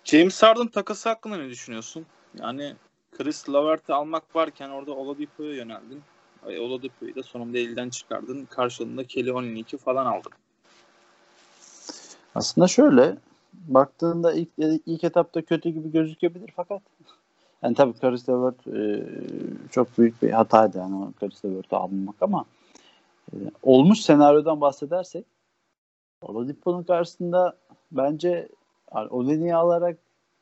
[0.04, 2.06] James Harden takası hakkında ne düşünüyorsun?
[2.38, 2.74] Yani
[3.18, 6.02] Chris Lavert'i almak varken orada Oladipo'ya yöneldin.
[6.46, 8.44] Ay, Oladipo'yu da sonunda elden çıkardın.
[8.44, 10.32] Karşılığında Kelly Olynyk'i falan aldın.
[12.34, 13.16] Aslında şöyle
[13.52, 14.48] baktığında ilk
[14.86, 16.82] ilk etapta kötü gibi gözükebilir fakat
[17.62, 19.04] yani tabii Chris Levert e,
[19.70, 22.44] çok büyük bir hataydı yani Chris Levert'i almak ama
[23.32, 25.24] e, olmuş senaryodan bahsedersek
[26.22, 27.56] Oladipo'nun karşısında
[27.92, 28.48] bence
[29.10, 29.98] Olynyk'i alarak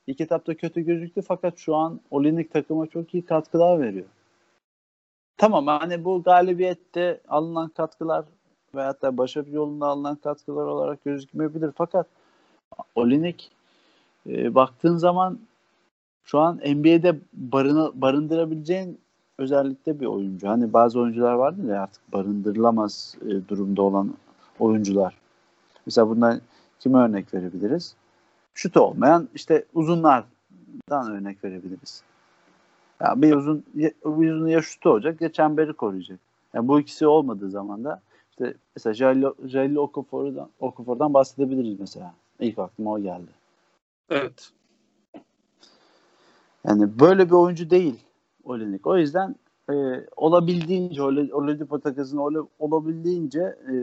[0.06, 4.06] ilk etapta kötü gözüktü fakat şu an Olinik takıma çok iyi katkılar veriyor.
[5.36, 8.24] Tamam hani bu galibiyette alınan katkılar
[8.74, 12.06] veyahut da başarı yolunda alınan katkılar olarak gözükmeyebilir fakat
[12.94, 13.50] Olinik
[14.26, 15.38] e, baktığın zaman
[16.26, 18.98] şu an NBA'de barını, barındırabileceğin
[19.38, 20.48] özellikle bir oyuncu.
[20.48, 24.14] Hani bazı oyuncular vardı ya artık barındırılamaz e, durumda olan
[24.58, 25.16] oyuncular.
[25.86, 26.40] Mesela bundan
[26.80, 27.94] kime örnek verebiliriz?
[28.54, 32.02] Şut olmayan işte uzunlardan örnek verebiliriz.
[33.00, 36.18] Ya bir uzun bir uzun ya şutu olacak ya çemberi koruyacak.
[36.54, 38.94] Yani bu ikisi olmadığı zaman da işte mesela
[39.46, 42.14] Jalil Okafor'dan Okafor'dan bahsedebiliriz mesela.
[42.40, 43.30] İlk aklıma o geldi.
[44.10, 44.52] Evet.
[46.66, 48.04] Yani böyle bir oyuncu değil
[48.44, 48.86] Olenik.
[48.86, 49.36] O yüzden
[49.70, 49.74] e,
[50.16, 53.76] olabildiğince Oladipo takasını ol, olabildiğince e,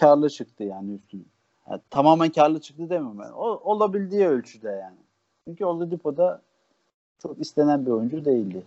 [0.00, 1.22] karlı çıktı yani üstüne.
[1.70, 3.30] Yani tamamen karlı çıktı demem ben.
[3.30, 4.96] O, olabildiği ölçüde yani.
[5.44, 6.42] Çünkü Oladipo da
[7.22, 8.62] çok istenen bir oyuncu değildi.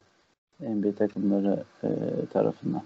[0.59, 1.89] NBA takımları e,
[2.33, 2.83] tarafından.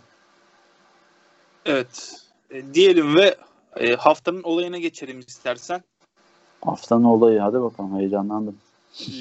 [1.66, 2.22] Evet.
[2.50, 3.36] E, diyelim ve
[3.76, 5.82] e, haftanın olayına geçelim istersen.
[6.62, 8.58] Haftanın olayı hadi bakalım heyecanlandım.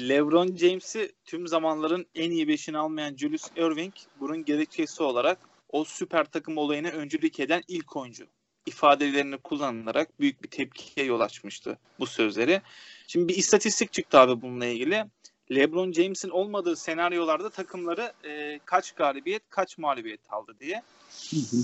[0.09, 6.25] LeBron James'i tüm zamanların en iyi beşini almayan Julius Erving bunun gerekçesi olarak o süper
[6.25, 8.25] takım olayına öncülük eden ilk oyuncu
[8.65, 12.61] ifadelerini kullanarak büyük bir tepkiye yol açmıştı bu sözleri.
[13.07, 15.05] Şimdi bir istatistik çıktı abi bununla ilgili.
[15.51, 20.83] LeBron James'in olmadığı senaryolarda takımları e, kaç galibiyet, kaç mağlubiyet aldı diye.
[21.29, 21.57] Hı hı.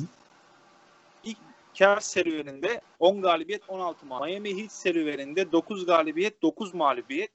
[1.24, 1.38] İlk
[1.74, 4.42] Cavs serüveninde 10 galibiyet, 16 mağlubiyet.
[4.42, 7.32] Miami Heat serüveninde 9 galibiyet, 9 mağlubiyet.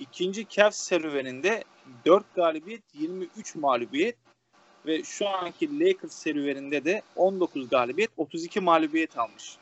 [0.00, 1.64] İkinci Cavs serüveninde
[2.06, 4.16] 4 galibiyet, 23 mağlubiyet
[4.86, 9.56] ve şu anki Lakers serüveninde de 19 galibiyet, 32 mağlubiyet almış.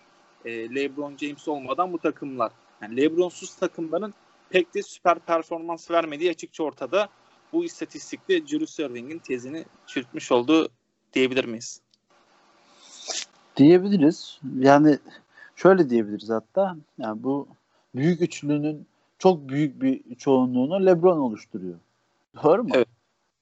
[0.44, 2.52] E, LeBron James olmadan bu takımlar.
[2.82, 4.14] Yani LeBron'suz takımların
[4.50, 7.08] pek de süper performans vermediği açıkça ortada.
[7.52, 10.68] Bu istatistikte Julius Erving'in tezini çürütmüş olduğu
[11.12, 11.80] diyebilir miyiz?
[13.56, 14.40] Diyebiliriz.
[14.58, 14.98] Yani
[15.56, 16.76] şöyle diyebiliriz hatta.
[16.98, 17.48] Yani bu
[17.94, 18.86] büyük üçlünün
[19.18, 21.78] çok büyük bir çoğunluğunu LeBron oluşturuyor.
[22.42, 22.70] Doğru mu?
[22.74, 22.88] Evet.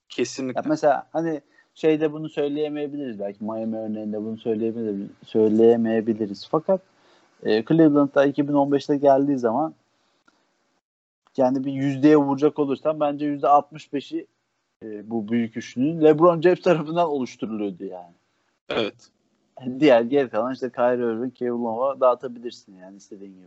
[0.08, 0.60] Kesinlikle.
[0.60, 1.40] Ya mesela hani
[1.74, 6.48] şeyde bunu söyleyemeyebiliriz belki Miami örneğinde bunu söyleyebiliriz, söyleyemeyebiliriz.
[6.50, 6.80] Fakat
[7.42, 9.74] e, Cleveland'da 2015'te geldiği zaman
[11.36, 14.26] yani bir yüzdeye vuracak olursam bence yüzde 65'i
[14.82, 18.14] e, bu büyük üçlünün LeBron James tarafından oluşturuluyordu yani.
[18.68, 19.10] Evet.
[19.80, 23.46] Diğer geri kalan işte Kyrie Irving, Kevin Love'a dağıtabilirsin yani istediğin gibi.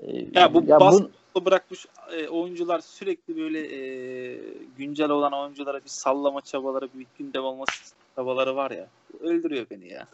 [0.00, 4.40] Ee, ya bu ya basketbolu bırakmış e, oyuncular sürekli böyle e,
[4.78, 8.86] güncel olan oyunculara bir sallama çabaları, bir gündem olması çabaları var ya.
[9.20, 10.06] Öldürüyor beni ya.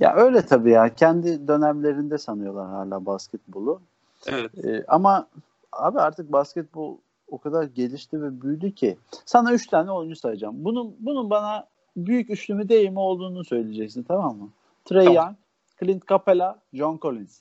[0.00, 0.94] Ya öyle tabii ya.
[0.94, 3.80] Kendi dönemlerinde sanıyorlar hala basketbolu.
[4.26, 4.64] Evet.
[4.64, 5.28] Ee, ama
[5.72, 6.96] abi artık basketbol
[7.28, 8.98] o kadar gelişti ve büyüdü ki.
[9.24, 10.64] Sana üç tane oyuncu sayacağım.
[10.64, 14.50] Bunun bunun bana büyük üçlü mü değil mi olduğunu söyleyeceksin tamam mı?
[14.84, 15.24] Trey tamam.
[15.24, 15.36] Young,
[15.80, 17.40] Clint Capela, John Collins.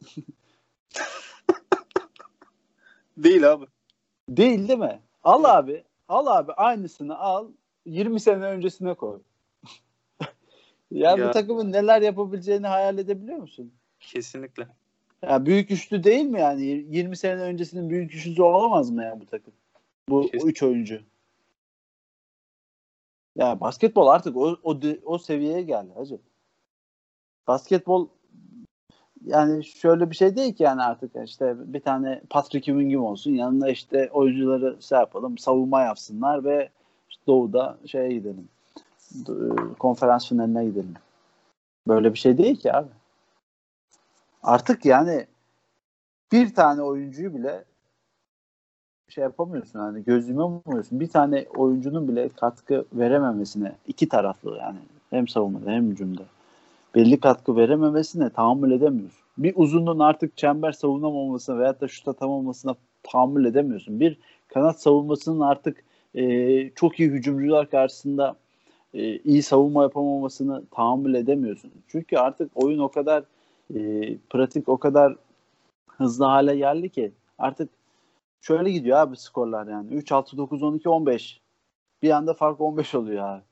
[3.16, 3.66] değil abi.
[4.28, 5.00] Değil değil mi?
[5.22, 5.84] Al abi.
[6.08, 7.48] Al abi aynısını al.
[7.86, 9.20] 20 sene öncesine koy.
[10.90, 13.72] ya, ya bu takımın neler yapabileceğini hayal edebiliyor musun?
[14.00, 14.68] Kesinlikle.
[15.22, 16.64] Ya büyük üçlü değil mi yani?
[16.64, 19.52] 20 sene öncesinin büyük üçlüsü olamaz mı ya bu takım?
[20.08, 20.48] Bu Kesin.
[20.48, 21.00] üç oyuncu.
[23.36, 26.20] Ya basketbol artık o o, o seviyeye geldi hacı.
[27.46, 28.08] Basketbol
[29.26, 33.68] yani şöyle bir şey değil ki yani artık işte bir tane Patrick Ewing'im olsun yanına
[33.68, 36.68] işte oyuncuları şey yapalım savunma yapsınlar ve
[37.10, 38.48] işte doğuda şeye gidelim
[39.78, 40.94] konferans finaline gidelim.
[41.88, 42.88] Böyle bir şey değil ki abi.
[44.42, 45.26] Artık yani
[46.32, 47.64] bir tane oyuncuyu bile
[49.08, 51.00] şey yapamıyorsun hani gözüme yumamıyorsun.
[51.00, 54.78] Bir tane oyuncunun bile katkı verememesine iki taraflı yani
[55.10, 56.22] hem savunmada hem hücumda
[56.94, 59.20] belli katkı verememesine tahammül edemiyorsun.
[59.38, 64.00] Bir uzunluğun artık çember savunamamasına veyahut da şut atamamasına tahammül edemiyorsun.
[64.00, 68.36] Bir kanat savunmasının artık e, çok iyi hücumcular karşısında
[68.94, 71.70] e, iyi savunma yapamamasını tahammül edemiyorsun.
[71.88, 73.24] Çünkü artık oyun o kadar
[73.74, 73.78] e,
[74.30, 75.16] pratik, o kadar
[75.86, 77.68] hızlı hale geldi ki artık
[78.40, 79.94] şöyle gidiyor abi skorlar yani.
[79.94, 81.40] 3 6 9 12 15.
[82.02, 83.42] Bir anda fark 15 oluyor abi.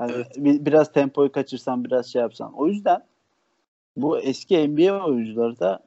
[0.00, 0.26] Yani Evet.
[0.36, 2.52] bir, biraz tempoyu kaçırsan, biraz şey yapsan.
[2.52, 3.02] O yüzden
[3.96, 5.80] bu eski NBA oyuncuları da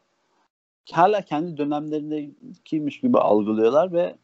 [0.92, 4.16] hala kendi dönemlerindekiymiş gibi algılıyorlar ve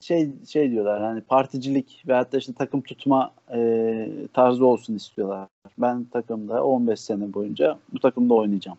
[0.00, 5.48] şey şey diyorlar hani particilik veyahut da işte takım tutma e, tarzı olsun istiyorlar.
[5.78, 8.78] Ben takımda 15 sene boyunca bu takımda oynayacağım.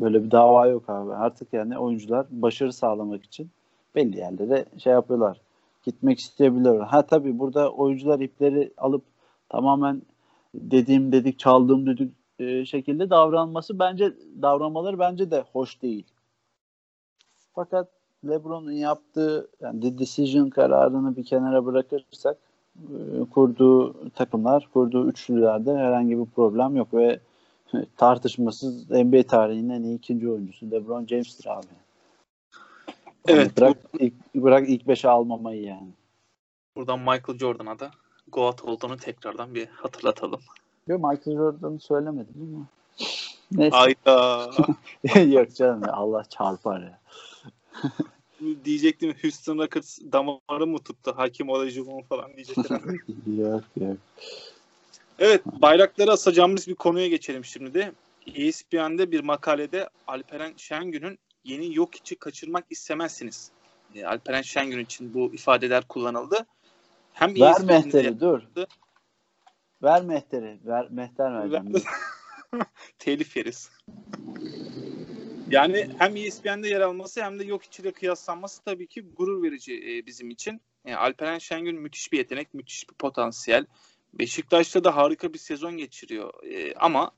[0.00, 1.12] Böyle bir dava yok abi.
[1.12, 3.50] Artık yani oyuncular başarı sağlamak için
[3.94, 5.40] belli yerlere şey yapıyorlar.
[5.84, 6.88] Gitmek isteyebiliyorlar.
[6.88, 9.04] Ha tabii burada oyuncular ipleri alıp
[9.48, 10.02] tamamen
[10.54, 16.06] dediğim dedik çaldığım dedik e, şekilde davranması bence davranmaları bence de hoş değil.
[17.54, 17.88] Fakat
[18.28, 22.38] LeBron'un yaptığı yani the decision kararını bir kenara bırakırsak
[22.76, 27.20] e, kurduğu takımlar, kurduğu üçlülerde herhangi bir problem yok ve
[27.96, 31.83] tartışmasız NBA tarihinin en iyi ikinci oyuncusu LeBron James'tir abi.
[33.28, 33.56] Evet.
[33.56, 35.88] bırak ilk, bırak ilk beşe almamayı yani.
[36.76, 37.90] Buradan Michael Jordan'a da
[38.32, 40.40] Goat olduğunu tekrardan bir hatırlatalım.
[40.88, 42.66] Yo, Michael Jordan'ı söylemedim ama.
[43.52, 43.76] Neyse.
[43.76, 44.50] Ayda.
[45.24, 47.00] Yok canım ya, Allah çarpar ya.
[48.64, 51.12] Diyecektim Houston Rockets damarı mı tuttu?
[51.16, 52.80] Hakim Olajuwon falan diyecekler.
[53.38, 53.96] yok yok.
[55.18, 57.92] evet bayrakları asacağımız bir konuya geçelim şimdi de.
[58.34, 63.50] ESPN'de bir makalede Alperen Şengün'ün yeni yok içi kaçırmak istemezsiniz.
[63.94, 66.46] E, Alperen Şengün için bu ifadeler kullanıldı.
[67.12, 68.42] Hem Ver mehteri dur.
[69.82, 70.58] Ver mehteri.
[70.64, 71.74] Ver mehter vereceğim.
[71.74, 71.82] Ver.
[72.98, 73.70] telif yeriz.
[75.50, 79.74] Yani hem E ESPN'de yer alması hem de yok içiyle kıyaslanması tabii ki gurur verici
[79.74, 80.60] e, bizim için.
[80.84, 83.66] Yani Alperen Şengün müthiş bir yetenek, müthiş bir potansiyel.
[84.14, 86.44] Beşiktaş'ta da harika bir sezon geçiriyor.
[86.44, 87.10] E, ama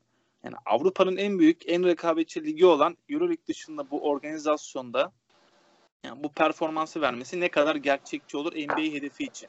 [0.44, 5.12] yani Avrupa'nın en büyük, en rekabetçi ligi olan EuroLeague dışında bu organizasyonda
[6.04, 9.48] yani bu performansı vermesi ne kadar gerçekçi olur NBA hedefi için.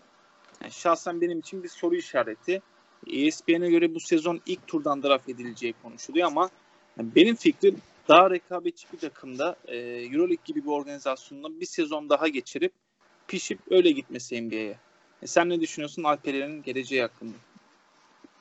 [0.62, 2.62] Yani şahsen benim için bir soru işareti.
[3.08, 6.50] ESPN'e göre bu sezon ilk turdan draft edileceği konuşuluyor ama
[6.98, 12.28] yani benim fikrim daha rekabetçi bir takımda e, Euroleague gibi bir organizasyonda bir sezon daha
[12.28, 12.72] geçirip
[13.28, 14.78] pişip öyle gitmesi NBA'ye.
[15.22, 17.34] E, sen ne düşünüyorsun Alperen'in geleceği hakkında?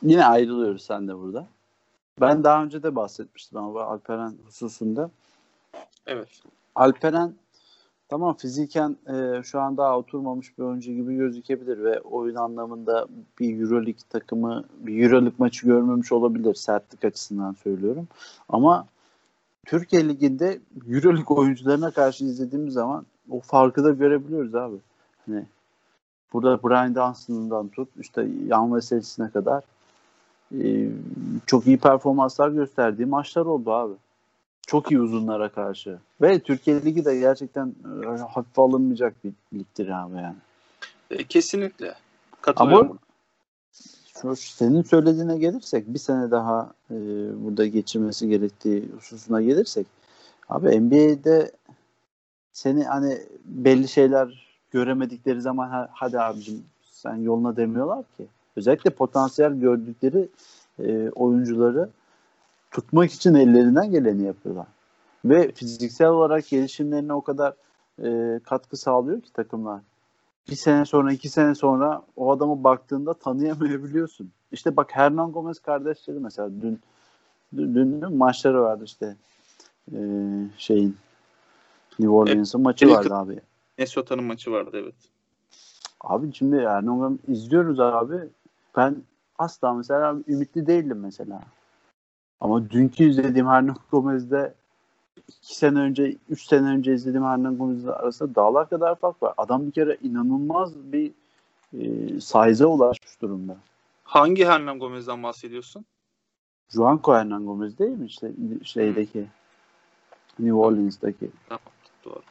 [0.03, 1.49] Yine ayrılıyoruz sen de burada.
[2.21, 5.11] Ben daha önce de bahsetmiştim ama Alperen hususunda.
[6.07, 6.29] Evet.
[6.75, 7.35] Alperen
[8.09, 13.07] tamam fiziken e, şu an daha oturmamış bir oyuncu gibi gözükebilir ve oyun anlamında
[13.41, 18.09] bir Euroleague takımı, bir Euroleague maçı görmemiş olabilir sertlik açısından söylüyorum.
[18.49, 18.87] Ama
[19.67, 24.77] Türkiye Ligi'nde Euroleague oyuncularına karşı izlediğimiz zaman o farkı da görebiliyoruz abi.
[25.27, 25.47] Hani
[26.33, 29.63] burada Brian Dunstan'dan tut işte Yan Veselisi'ne kadar
[30.55, 30.89] e,
[31.47, 33.95] çok iyi performanslar gösterdiği maçlar oldu abi.
[34.67, 35.99] Çok iyi uzunlara karşı.
[36.23, 40.37] Ve Türkiye Ligi de gerçekten e, hafife alınmayacak bir ligdir abi yani.
[41.11, 41.95] E, kesinlikle.
[42.41, 42.99] Katılıyorum.
[44.23, 46.95] Ama senin söylediğine gelirsek bir sene daha e,
[47.45, 49.87] burada geçirmesi gerektiği hususuna gelirsek
[50.49, 51.51] abi NBA'de
[52.53, 58.27] seni hani belli şeyler göremedikleri zaman "Ha- hadi abicim sen yoluna demiyorlar ki.
[58.57, 60.29] Özellikle potansiyel gördükleri
[60.79, 61.89] e, oyuncuları
[62.71, 64.67] tutmak için ellerinden geleni yapıyorlar.
[65.25, 67.55] Ve fiziksel olarak gelişimlerine o kadar
[68.05, 69.81] e, katkı sağlıyor ki takımlar
[70.51, 74.31] bir sene sonra iki sene sonra o adama baktığında tanıyamayabiliyorsun.
[74.53, 76.81] İşte bak Hernan Gomez kardeşleri mesela dün
[77.57, 79.17] dün, dün maçları vardı işte
[79.93, 79.99] ee,
[80.59, 80.97] şeyin
[81.99, 83.41] New Orleans'ın maçı Lakers- vardı abi.
[83.79, 84.95] Minnesota'nın maçı vardı evet.
[86.01, 88.29] Abi şimdi Hernan Gomez izliyoruz abi.
[88.77, 89.03] Ben
[89.39, 91.41] asla mesela ümitli değildim mesela.
[92.41, 94.55] Ama dünkü izlediğim Hernan Gomez'de
[95.29, 99.35] iki sene önce, üç sene önce izlediğim Hernan Gomez'le arasında dağlar kadar fark var.
[99.37, 101.13] Adam bir kere inanılmaz bir
[101.73, 103.57] e, size'a ulaşmış durumda.
[104.05, 105.85] Hangi Hernan Gomez'den bahsediyorsun?
[106.69, 108.33] Juanco Hernan Gomez değil mi işte
[108.65, 109.27] şeydeki
[110.39, 111.31] New Orleans'taki.
[111.49, 111.61] Tamam
[112.05, 112.23] doğru.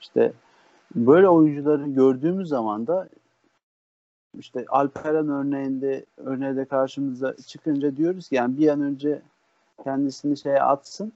[0.00, 0.32] İşte
[0.94, 3.08] böyle oyuncuları gördüğümüz zaman da
[4.38, 9.22] işte Alperen örneğinde örneği de karşımıza çıkınca diyoruz ki yani bir an önce
[9.84, 11.12] kendisini şeye atsın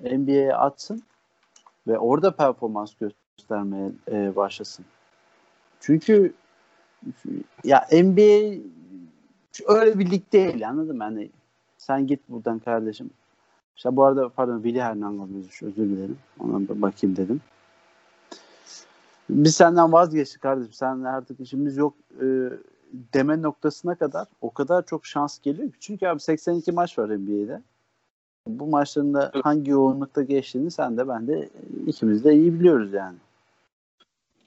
[0.00, 1.02] NBA'ye atsın
[1.86, 4.84] ve orada performans göstermeye e, başlasın.
[5.80, 6.34] Çünkü
[7.64, 8.60] ya NBA
[9.66, 11.02] öyle bir lig değil anladın mı?
[11.02, 11.30] Hani
[11.78, 13.10] sen git buradan kardeşim.
[13.76, 16.18] İşte bu arada pardon Willy Hernangomez'miş özür dilerim.
[16.40, 17.40] Ona bakayım dedim.
[19.30, 20.72] Biz senden vazgeçtik kardeşim.
[20.72, 22.26] Sen artık işimiz yok e,
[23.14, 25.76] deme noktasına kadar o kadar çok şans geliyor ki.
[25.80, 27.62] Çünkü abi 82 maç var NBA'de.
[28.46, 31.48] Bu maçların da hangi yoğunlukta geçtiğini sen de ben de
[31.86, 33.16] ikimiz de iyi biliyoruz yani.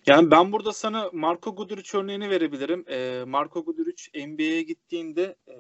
[0.05, 2.85] Yani ben burada sana Marco Guduric örneğini verebilirim.
[2.87, 5.55] Ee, Marco Guduric NBA'ye gittiğinde e,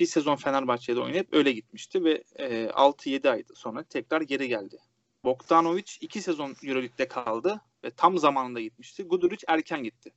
[0.00, 4.78] bir sezon Fenerbahçe'de oynayıp öyle gitmişti ve e, 6-7 ay sonra tekrar geri geldi.
[5.24, 9.02] Bogdanovic iki sezon Euroleague'de kaldı ve tam zamanında gitmişti.
[9.02, 10.12] Guduric erken gitti.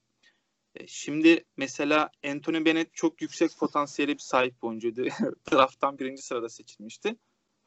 [0.76, 5.04] E, şimdi mesela Anthony Bennett çok yüksek potansiyeli bir sahip oyuncuydu.
[5.52, 7.16] Draft'tan birinci sırada seçilmişti.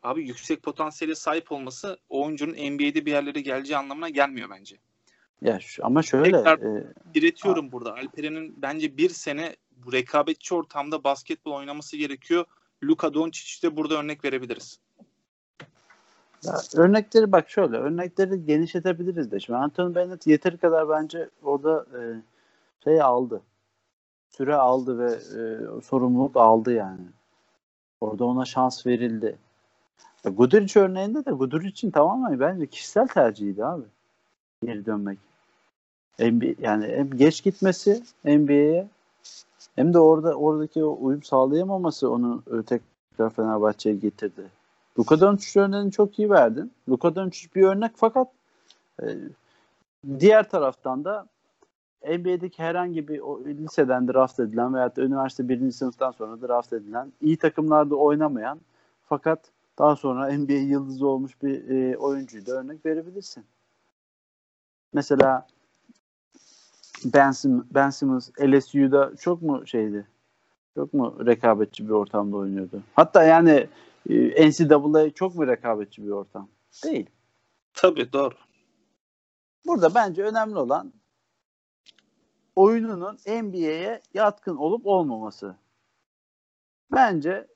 [0.03, 4.77] Abi yüksek potansiyele sahip olması oyuncunun NBA'de bir yerlere geleceği anlamına gelmiyor bence.
[5.43, 7.95] Ya şu, ama şöyle Tekrar e, diretiyorum burada.
[7.95, 12.45] Alperen'in bence bir sene bu rekabetçi ortamda basketbol oynaması gerekiyor.
[12.85, 14.81] Luka Doncic de burada örnek verebiliriz.
[16.45, 19.41] Ya örnekleri bak şöyle örnekleri genişletebiliriz de.
[19.41, 22.01] Şimdi Anthony Bennett yeteri kadar bence orada e,
[22.85, 23.43] şey aldı.
[24.31, 25.41] Süre aldı ve e,
[25.81, 27.07] sorumluluk aldı yani.
[28.01, 29.39] Orada ona şans verildi.
[30.25, 30.33] Ya
[30.77, 33.85] örneğinde de Guduric'in tamamen bence kişisel tercihiydi abi.
[34.65, 35.19] Geri dönmek.
[36.19, 38.89] NBA, yani hem geç gitmesi NBA'ye
[39.77, 44.43] hem de orada oradaki uyum sağlayamaması onu e, tekrar Fenerbahçe'ye getirdi.
[44.99, 46.73] Luka Doncic örneğini çok iyi verdin.
[46.89, 48.29] Luka Doncic bir örnek fakat
[49.03, 49.07] e,
[50.21, 51.27] diğer taraftan da
[52.09, 57.13] NBA'deki herhangi bir o, liseden draft edilen veya da üniversite birinci sınıftan sonra draft edilen
[57.21, 58.61] iyi takımlarda oynamayan
[59.09, 59.41] fakat
[59.79, 63.45] daha sonra NBA yıldızı olmuş bir e, oyuncuyu da örnek verebilirsin.
[64.93, 65.47] Mesela
[67.05, 70.07] Ben, Sim- ben Simmons LSU'da çok mu şeydi?
[70.75, 72.83] Çok mu rekabetçi bir ortamda oynuyordu?
[72.95, 73.67] Hatta yani
[74.09, 76.49] NCAA çok mu rekabetçi bir ortam?
[76.85, 77.07] Değil.
[77.75, 78.35] Tabii doğru.
[79.67, 80.93] Burada bence önemli olan
[82.57, 85.57] oyununun NBA'ye yatkın olup olmaması.
[86.93, 87.47] Bence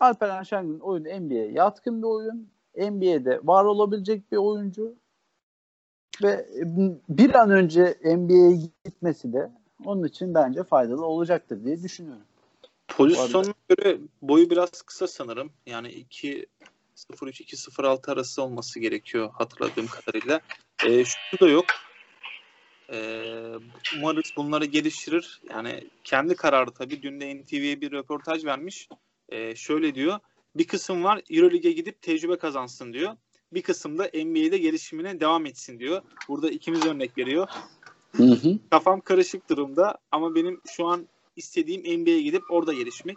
[0.00, 2.50] Alperen Şengün'ün oyunu NBA'ye yatkın bir oyun.
[2.76, 4.94] NBA'de var olabilecek bir oyuncu.
[6.22, 6.46] Ve
[7.08, 9.50] bir an önce NBA'ye gitmesi de
[9.84, 12.24] onun için bence faydalı olacaktır diye düşünüyorum.
[12.96, 15.52] Pozisyonuna göre boyu biraz kısa sanırım.
[15.66, 16.46] Yani 2
[16.96, 20.40] 0-3-2-0-6 arası olması gerekiyor hatırladığım kadarıyla.
[20.86, 21.64] E, şu da yok.
[22.92, 23.22] E,
[23.96, 25.40] umarız bunları geliştirir.
[25.50, 27.02] Yani kendi kararı tabii.
[27.02, 28.88] Dün de NTV'ye bir röportaj vermiş.
[29.28, 30.18] E, şöyle diyor.
[30.56, 33.16] Bir kısım var Euroleague'e gidip tecrübe kazansın diyor.
[33.52, 36.02] Bir kısım da NBA'de gelişimine devam etsin diyor.
[36.28, 37.48] Burada ikimiz örnek veriyor.
[38.16, 38.58] Hı hı.
[38.70, 43.16] Kafam karışık durumda ama benim şu an istediğim NBA'ye gidip orada gelişmek.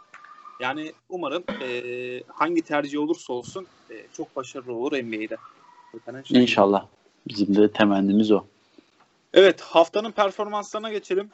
[0.60, 5.38] Yani umarım e, hangi tercih olursa olsun e, çok başarılı olur NBA'de.
[6.30, 6.86] İnşallah.
[7.28, 8.44] Bizim de temennimiz o.
[9.34, 11.30] Evet haftanın performanslarına geçelim.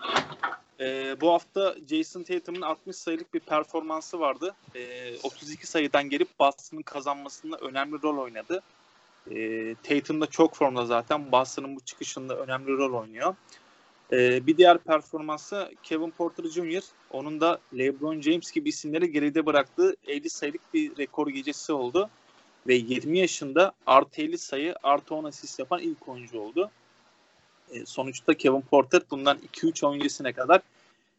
[0.80, 4.56] Ee, bu hafta Jason Tatum'un 60 sayılık bir performansı vardı.
[4.76, 8.62] Ee, 32 sayıdan gelip Boston'ın kazanmasında önemli rol oynadı.
[9.32, 11.32] Ee, Tatum da çok formda zaten.
[11.32, 13.36] Boston'ın bu çıkışında önemli rol oynuyor.
[14.12, 16.84] Ee, bir diğer performansı Kevin Porter Jr.
[17.12, 22.10] Onun da LeBron James gibi isimleri geride bıraktığı 50 sayılık bir rekor gecesi oldu.
[22.68, 26.72] Ve 20 yaşında artı 50 sayı artı 10 asist yapan ilk oyuncu oldu.
[27.72, 30.62] E, sonuçta Kevin Porter bundan 2-3 ay öncesine kadar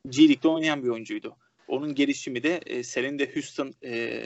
[0.09, 1.37] G League'de oynayan bir oyuncuydu.
[1.69, 4.23] Onun gelişimi de e, senin de Houston e,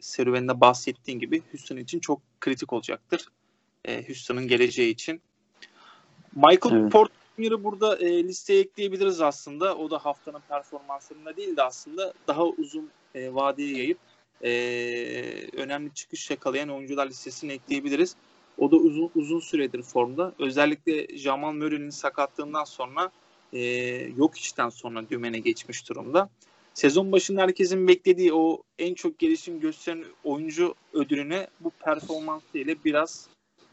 [0.00, 3.28] serüveninde bahsettiğin gibi Houston için çok kritik olacaktır.
[3.84, 5.20] E, Houston'ın geleceği için.
[6.36, 6.92] Michael Evet.
[6.92, 9.76] Porter Jr.'ı burada e, listeye ekleyebiliriz aslında.
[9.76, 13.98] O da haftanın performanslarında değil de aslında daha uzun e, vadeye yayıp
[14.42, 14.50] e,
[15.52, 18.16] önemli çıkış yakalayan oyuncular listesine ekleyebiliriz.
[18.58, 20.32] O da uzun uzun süredir formda.
[20.38, 23.10] Özellikle Jamal Murray'nin sakatlığından sonra
[23.52, 23.60] e,
[24.16, 26.30] yok içten sonra dümene geçmiş durumda.
[26.74, 33.28] Sezon başında herkesin beklediği o en çok gelişim gösteren oyuncu ödülüne bu performansı ile biraz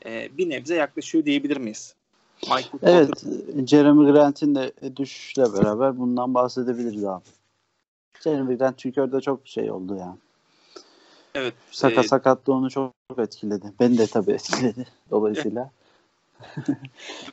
[0.05, 1.95] e, bir nebze yaklaşıyor diyebilir miyiz?
[2.43, 3.23] Michael Porter Evet,
[3.69, 7.23] Jeremy Grant'in de düşüşle beraber bundan bahsedebiliriz abi.
[8.23, 10.17] Jeremy Grant çünkü orada çok şey oldu ya.
[11.35, 11.53] Evet.
[11.71, 13.73] Sakat e, sakatlığı onu çok, etkiledi.
[13.79, 15.71] Beni de tabii etkiledi dolayısıyla.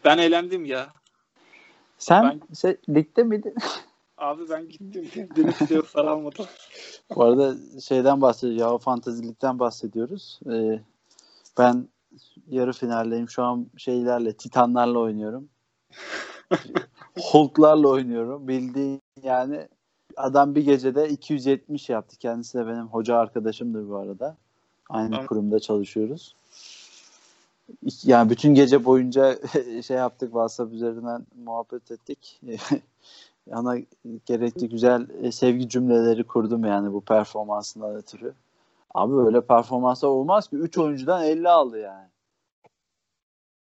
[0.05, 0.89] ben eğlendim ya.
[1.99, 3.55] Sen şey, ligde miydin?
[4.19, 5.11] Abi ben gittim.
[5.37, 6.49] Beni playoff almadı.
[7.17, 8.61] Bu arada şeyden bahsediyoruz.
[8.61, 10.41] Ya fantezilikten bahsediyoruz.
[10.53, 10.81] Ee,
[11.59, 11.89] ben
[12.49, 13.29] yarı finaldeyim.
[13.29, 15.49] Şu an şeylerle, Titanlarla oynuyorum.
[17.21, 18.49] Hulk'larla oynuyorum.
[18.49, 19.69] Bildiğin yani
[20.17, 22.17] adam bir gecede 270 yaptı.
[22.19, 24.37] Kendisi de benim hoca arkadaşımdır bu arada.
[24.89, 25.27] Aynı Tamam.
[25.27, 26.35] kurumda çalışıyoruz.
[28.05, 29.39] yani bütün gece boyunca
[29.87, 32.41] şey yaptık WhatsApp üzerinden muhabbet ettik.
[33.53, 33.77] Ana
[34.27, 38.35] gerekli güzel e, sevgi cümleleri kurdum yani bu performansından ötürü.
[38.95, 42.09] Abi öyle performansa olmaz ki 3 oyuncudan 50 aldı yani.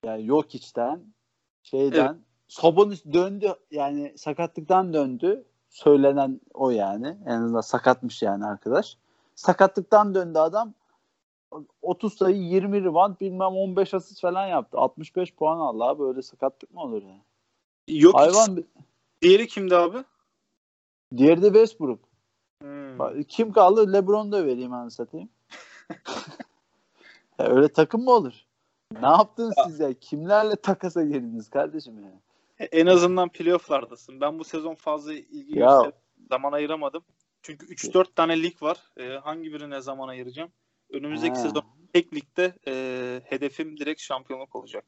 [0.04, 1.14] Yani yok içten
[1.62, 2.20] şeyden evet.
[2.48, 5.44] Sobonis döndü yani sakatlıktan döndü.
[5.68, 7.16] Söylenen o yani.
[7.26, 8.96] En azından sakatmış yani arkadaş.
[9.34, 10.74] Sakatlıktan döndü adam.
[11.82, 14.78] 30 sayı 20 rebound bilmem 15 asist falan yaptı.
[14.78, 16.02] 65 puan aldı abi.
[16.02, 17.22] Öyle sakatlık mı olur yani?
[17.88, 18.64] Yok Hayvan...
[19.22, 19.98] Diğeri kimdi abi?
[21.16, 22.09] Diğeri de Westbrook.
[22.62, 23.22] Hmm.
[23.28, 23.92] Kim kaldı?
[23.92, 25.28] LeBron da vereyim anı satayım.
[27.38, 28.44] ya öyle takım mı olur?
[29.00, 29.92] Ne yaptınız siz ya?
[29.92, 32.10] Kimlerle takasa girdiniz kardeşim ya?
[32.72, 34.20] En azından playofflardasın.
[34.20, 35.92] Ben bu sezon fazla ilgi ya.
[36.30, 37.02] zaman ayıramadım.
[37.42, 38.90] Çünkü 3-4 tane lig var.
[38.96, 40.50] Ee, hangi birine zaman ayıracağım?
[40.90, 41.40] Önümüzdeki ha.
[41.40, 44.84] sezon tek ligde e, hedefim direkt şampiyonluk olacak.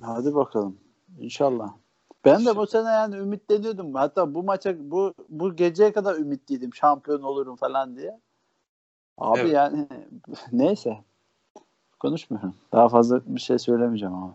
[0.00, 0.78] Hadi bakalım.
[1.18, 1.74] İnşallah.
[2.26, 3.94] Ben de bu sene yani ümitleniyordum.
[3.94, 8.20] Hatta bu maça bu bu geceye kadar ümitliydim şampiyon olurum falan diye.
[9.18, 9.52] Abi evet.
[9.52, 9.86] yani
[10.52, 10.98] neyse.
[12.00, 12.54] Konuşmuyorum.
[12.72, 14.32] Daha fazla bir şey söylemeyeceğim abi.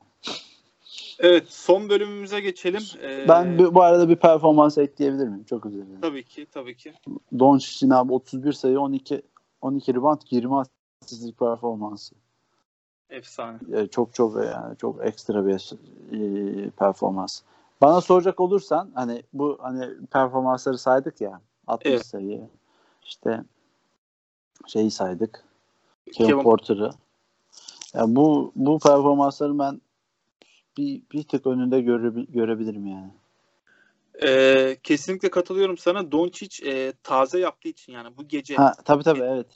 [1.20, 2.82] Evet son bölümümüze geçelim.
[3.04, 5.44] Ee, ben bu, bu arada bir performans ekleyebilir miyim?
[5.44, 6.02] Çok özür dilerim.
[6.02, 6.94] Tabii ki tabii ki.
[7.39, 9.22] Doncic'in abi 31 sayı 12
[9.62, 10.56] 12 rebound 20
[11.02, 12.16] asistlik performansı.
[13.10, 13.88] Efsane.
[13.92, 15.74] Çok çok yani çok ekstra bir
[16.12, 17.42] e, performans.
[17.82, 22.06] Bana soracak olursan hani bu hani performansları saydık ya 60 evet.
[22.06, 22.50] sayı
[23.04, 23.44] işte
[24.68, 25.44] şeyi saydık
[26.14, 26.92] Kevin, Kevin Porter'ı.
[27.94, 29.82] Yani bu bu performansları ben
[30.78, 33.12] bir, bir tık önünde göre, görebilirim yani.
[34.24, 36.12] Ee, kesinlikle katılıyorum sana.
[36.12, 38.56] Doncic e, taze yaptığı için yani bu gece.
[38.56, 39.48] Ha, tabii tabii evet.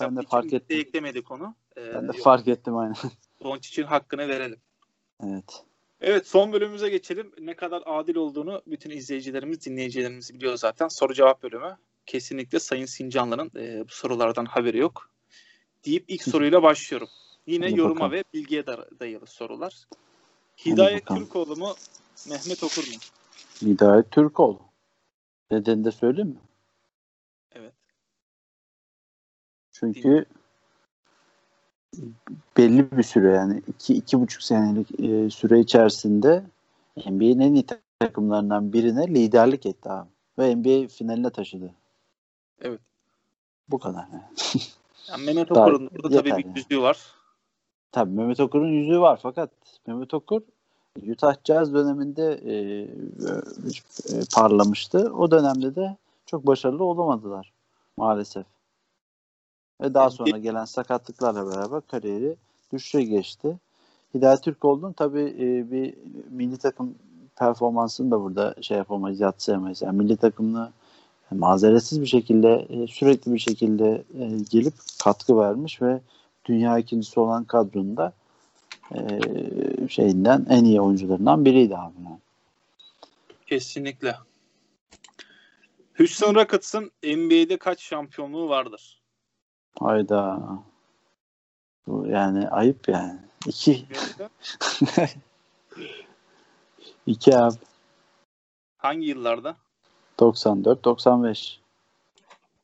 [0.00, 0.80] Ben de fark ettim.
[0.80, 1.54] Eklemedik onu.
[1.76, 2.24] Ee, ben de yok.
[2.24, 2.96] fark ettim aynen.
[3.44, 4.60] Doncic'in hakkını verelim.
[5.24, 5.64] Evet.
[6.06, 7.32] Evet son bölümümüze geçelim.
[7.38, 10.88] Ne kadar adil olduğunu bütün izleyicilerimiz, dinleyicilerimiz biliyor zaten.
[10.88, 11.76] Soru cevap bölümü.
[12.06, 15.10] Kesinlikle Sayın Sincanlı'nın e, bu sorulardan haberi yok.
[15.84, 17.08] Deyip ilk soruyla başlıyorum.
[17.46, 18.12] Yine Hadi yoruma bakalım.
[18.12, 18.66] ve bilgiye
[19.00, 19.84] dayalı sorular.
[20.66, 21.74] Hidayet Türkoğlu mu,
[22.28, 22.94] Mehmet Okur mu?
[23.62, 24.60] Hidayet Türkoğlu.
[25.50, 26.40] Nedeni de söyleyeyim mi?
[27.52, 27.74] Evet.
[29.72, 30.24] Çünkü
[32.56, 36.44] belli bir süre yani iki, iki buçuk senelik e, süre içerisinde
[36.96, 37.66] NBA'nin en iyi
[37.98, 40.08] takımlarından birine liderlik etti abi.
[40.38, 41.70] Ve NBA finaline taşıdı.
[42.60, 42.80] Evet.
[43.68, 44.04] Bu kadar.
[44.12, 44.22] Yani.
[45.08, 46.52] yani Mehmet Okur'un burada tabii bir yani.
[46.56, 46.98] yüzüğü var.
[47.92, 49.50] Tabii Mehmet Okur'un yüzüğü var fakat
[49.86, 50.42] Mehmet Okur
[51.02, 52.54] Utah Jazz döneminde e,
[54.16, 55.12] e, parlamıştı.
[55.14, 57.52] O dönemde de çok başarılı olamadılar
[57.96, 58.46] maalesef.
[59.80, 62.36] Ve daha sonra gelen sakatlıklarla beraber kariyeri
[62.72, 63.58] düşüşe geçti.
[64.14, 65.94] Hidayet Türkoğlu'nun tabii e, bir
[66.30, 66.94] milli takım
[67.36, 69.82] performansını da burada şey yapamayız, yatsıyamayız.
[69.82, 70.72] Yani milli takımını
[71.30, 76.00] mazeretsiz bir şekilde, e, sürekli bir şekilde e, gelip katkı vermiş ve
[76.44, 78.12] dünya ikincisi olan kadronda
[78.94, 79.00] e,
[79.88, 81.94] şeyinden en iyi oyuncularından biriydi abi.
[82.04, 82.18] Yani.
[83.46, 84.14] Kesinlikle.
[85.96, 89.03] Houston Rockets'ın NBA'de kaç şampiyonluğu vardır?
[89.78, 90.40] Hayda.
[91.86, 93.20] Bu yani ayıp yani.
[93.46, 93.86] İki.
[97.06, 97.56] İki abi.
[98.76, 99.56] Hangi yıllarda?
[100.18, 101.60] 94, 95.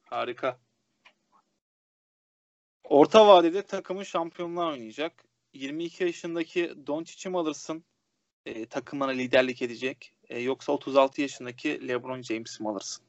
[0.02, 0.58] Harika.
[2.84, 5.24] Orta vadede takımın şampiyonluğa oynayacak.
[5.52, 7.84] 22 yaşındaki Doncic'i mi alırsın?
[8.46, 10.14] E, takımına liderlik edecek.
[10.28, 13.04] E, yoksa 36 yaşındaki LeBron James'i mi alırsın?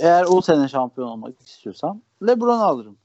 [0.00, 2.98] Eğer o sene şampiyon olmak istiyorsam LeBron'u alırım.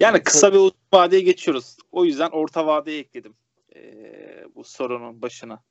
[0.00, 1.76] Yani kısa bir uzun vadeye geçiyoruz.
[1.92, 3.34] O yüzden orta vadeye ekledim
[3.76, 5.62] ee, bu sorunun başına.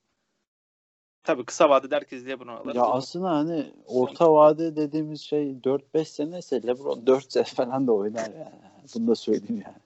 [1.23, 2.75] Tabii kısa vadede herkes LeBron alır.
[2.75, 7.91] Ya aslında hani orta vade dediğimiz şey 4-5 sene ise LeBron 4 sene falan da
[7.91, 8.51] oynar yani.
[8.95, 9.77] Bunu da söyleyeyim yani.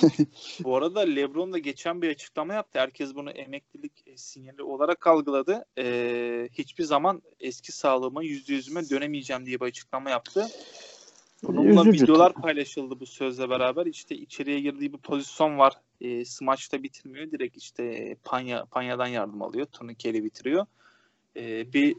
[0.64, 2.78] Bu arada LeBron da geçen bir açıklama yaptı.
[2.78, 5.64] Herkes bunu emeklilik e, sinyali olarak algıladı.
[5.78, 10.46] Ee, hiçbir zaman eski sağlığıma yüzde yüzüme dönemeyeceğim diye bir açıklama yaptı.
[11.42, 12.04] Bununla Üzücü.
[12.04, 13.86] videolar paylaşıldı bu sözle beraber.
[13.86, 15.72] İşte içeriye girdiği bir pozisyon var.
[16.00, 17.30] E, smaçta bitirmiyor.
[17.30, 19.66] Direkt işte Panya Panya'dan yardım alıyor.
[19.66, 20.66] Turnikeyle bitiriyor.
[21.36, 21.96] E, bir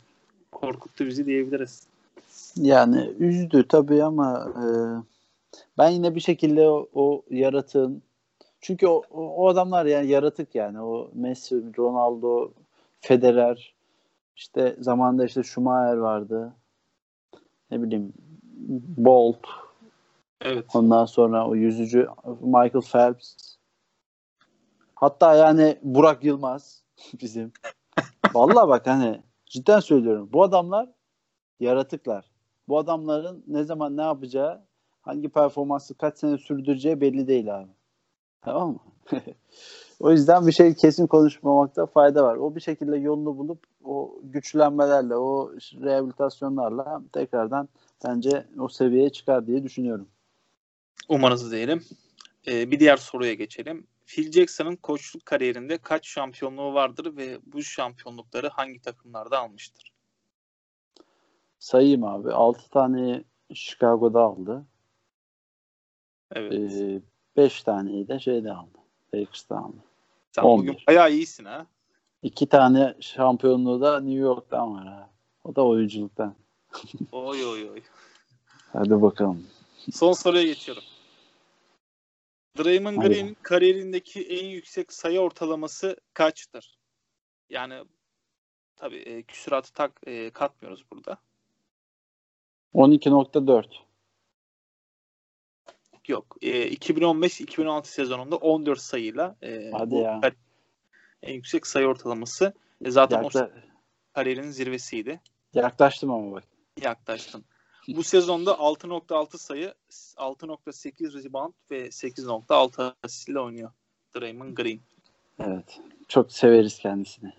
[0.51, 1.83] korkuttu bizi diyebiliriz.
[2.55, 4.67] Yani üzdü tabii ama e,
[5.77, 8.03] ben yine bir şekilde o, o yaratığın
[8.61, 12.51] çünkü o, o, adamlar yani yaratık yani o Messi, Ronaldo,
[13.01, 13.73] Federer
[14.35, 16.53] işte zamanda işte Schumacher vardı.
[17.71, 18.13] Ne bileyim
[18.97, 19.47] Bolt
[20.41, 20.65] Evet.
[20.73, 22.09] Ondan sonra o yüzücü
[22.41, 23.55] Michael Phelps.
[24.95, 26.83] Hatta yani Burak Yılmaz
[27.21, 27.51] bizim.
[28.33, 30.29] Vallahi bak hani cidden söylüyorum.
[30.33, 30.89] Bu adamlar
[31.59, 32.31] yaratıklar.
[32.67, 34.65] Bu adamların ne zaman ne yapacağı,
[35.07, 37.71] hangi performansı kaç sene sürdüreceği belli değil abi.
[38.41, 38.79] Tamam mı?
[39.99, 42.35] o yüzden bir şey kesin konuşmamakta fayda var.
[42.35, 45.51] O bir şekilde yolunu bulup o güçlenmelerle, o
[45.81, 47.69] rehabilitasyonlarla tekrardan
[48.05, 50.07] bence o seviyeye çıkar diye düşünüyorum.
[51.09, 51.83] Umarız diyelim.
[52.47, 53.87] Ee, bir diğer soruya geçelim.
[54.05, 59.91] Phil Jackson'ın koçluk kariyerinde kaç şampiyonluğu vardır ve bu şampiyonlukları hangi takımlarda almıştır?
[61.59, 62.31] Sayayım abi.
[62.31, 64.65] 6 tane Chicago'da aldı.
[66.35, 67.01] Evet.
[67.37, 68.77] 5 taneyi de şeyde aldı.
[69.13, 69.77] Lakers'ta aldı.
[70.31, 70.67] Sen 11.
[70.67, 71.65] bugün bayağı iyisin ha.
[72.23, 75.11] 2 tane şampiyonluğu da New York'tan var abi.
[75.43, 76.35] O da oyunculuktan.
[77.11, 77.81] Oy oy oy.
[78.73, 79.47] Hadi bakalım.
[79.93, 80.83] Son soruya geçiyorum.
[82.57, 82.97] Draymond.
[82.97, 86.77] Green'in kariyerindeki en yüksek sayı ortalaması kaçtır?
[87.49, 87.83] Yani
[88.75, 91.17] tabii e, küsuratı tak e, katmıyoruz burada.
[92.73, 93.86] 12.4.
[96.07, 96.37] Yok.
[96.41, 100.21] E, 2015-2016 sezonunda 14 sayıyla e, Hadi ya.
[101.23, 102.53] en yüksek sayı ortalaması.
[102.85, 103.51] E, zaten o Yakla-
[104.13, 105.21] kariyerin zirvesiydi.
[105.53, 106.43] yaklaştım ama bak.
[106.81, 107.45] Yaklaştın.
[107.87, 109.73] Bu sezonda 6.6 sayı,
[110.17, 113.71] 6.8 rebound ve 8.6 asist ile oynuyor.
[114.15, 114.79] Draymond Green.
[115.39, 115.79] Evet.
[116.07, 117.33] Çok severiz kendisini.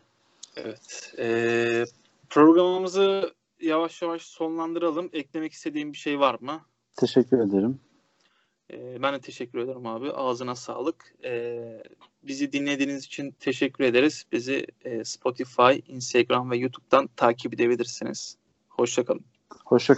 [0.57, 1.15] Evet.
[1.19, 1.85] Ee,
[2.29, 5.11] programımızı yavaş yavaş sonlandıralım.
[5.13, 6.61] Eklemek istediğim bir şey var mı?
[6.97, 7.81] Teşekkür ederim.
[8.73, 10.11] Ee, ben de teşekkür ederim abi.
[10.13, 11.15] Ağzına sağlık.
[11.25, 11.83] Ee,
[12.23, 14.25] bizi dinlediğiniz için teşekkür ederiz.
[14.33, 18.37] Bizi e, Spotify, Instagram ve YouTube'dan takip edebilirsiniz.
[18.69, 19.25] Hoşçakalın.
[19.65, 19.95] Hoşça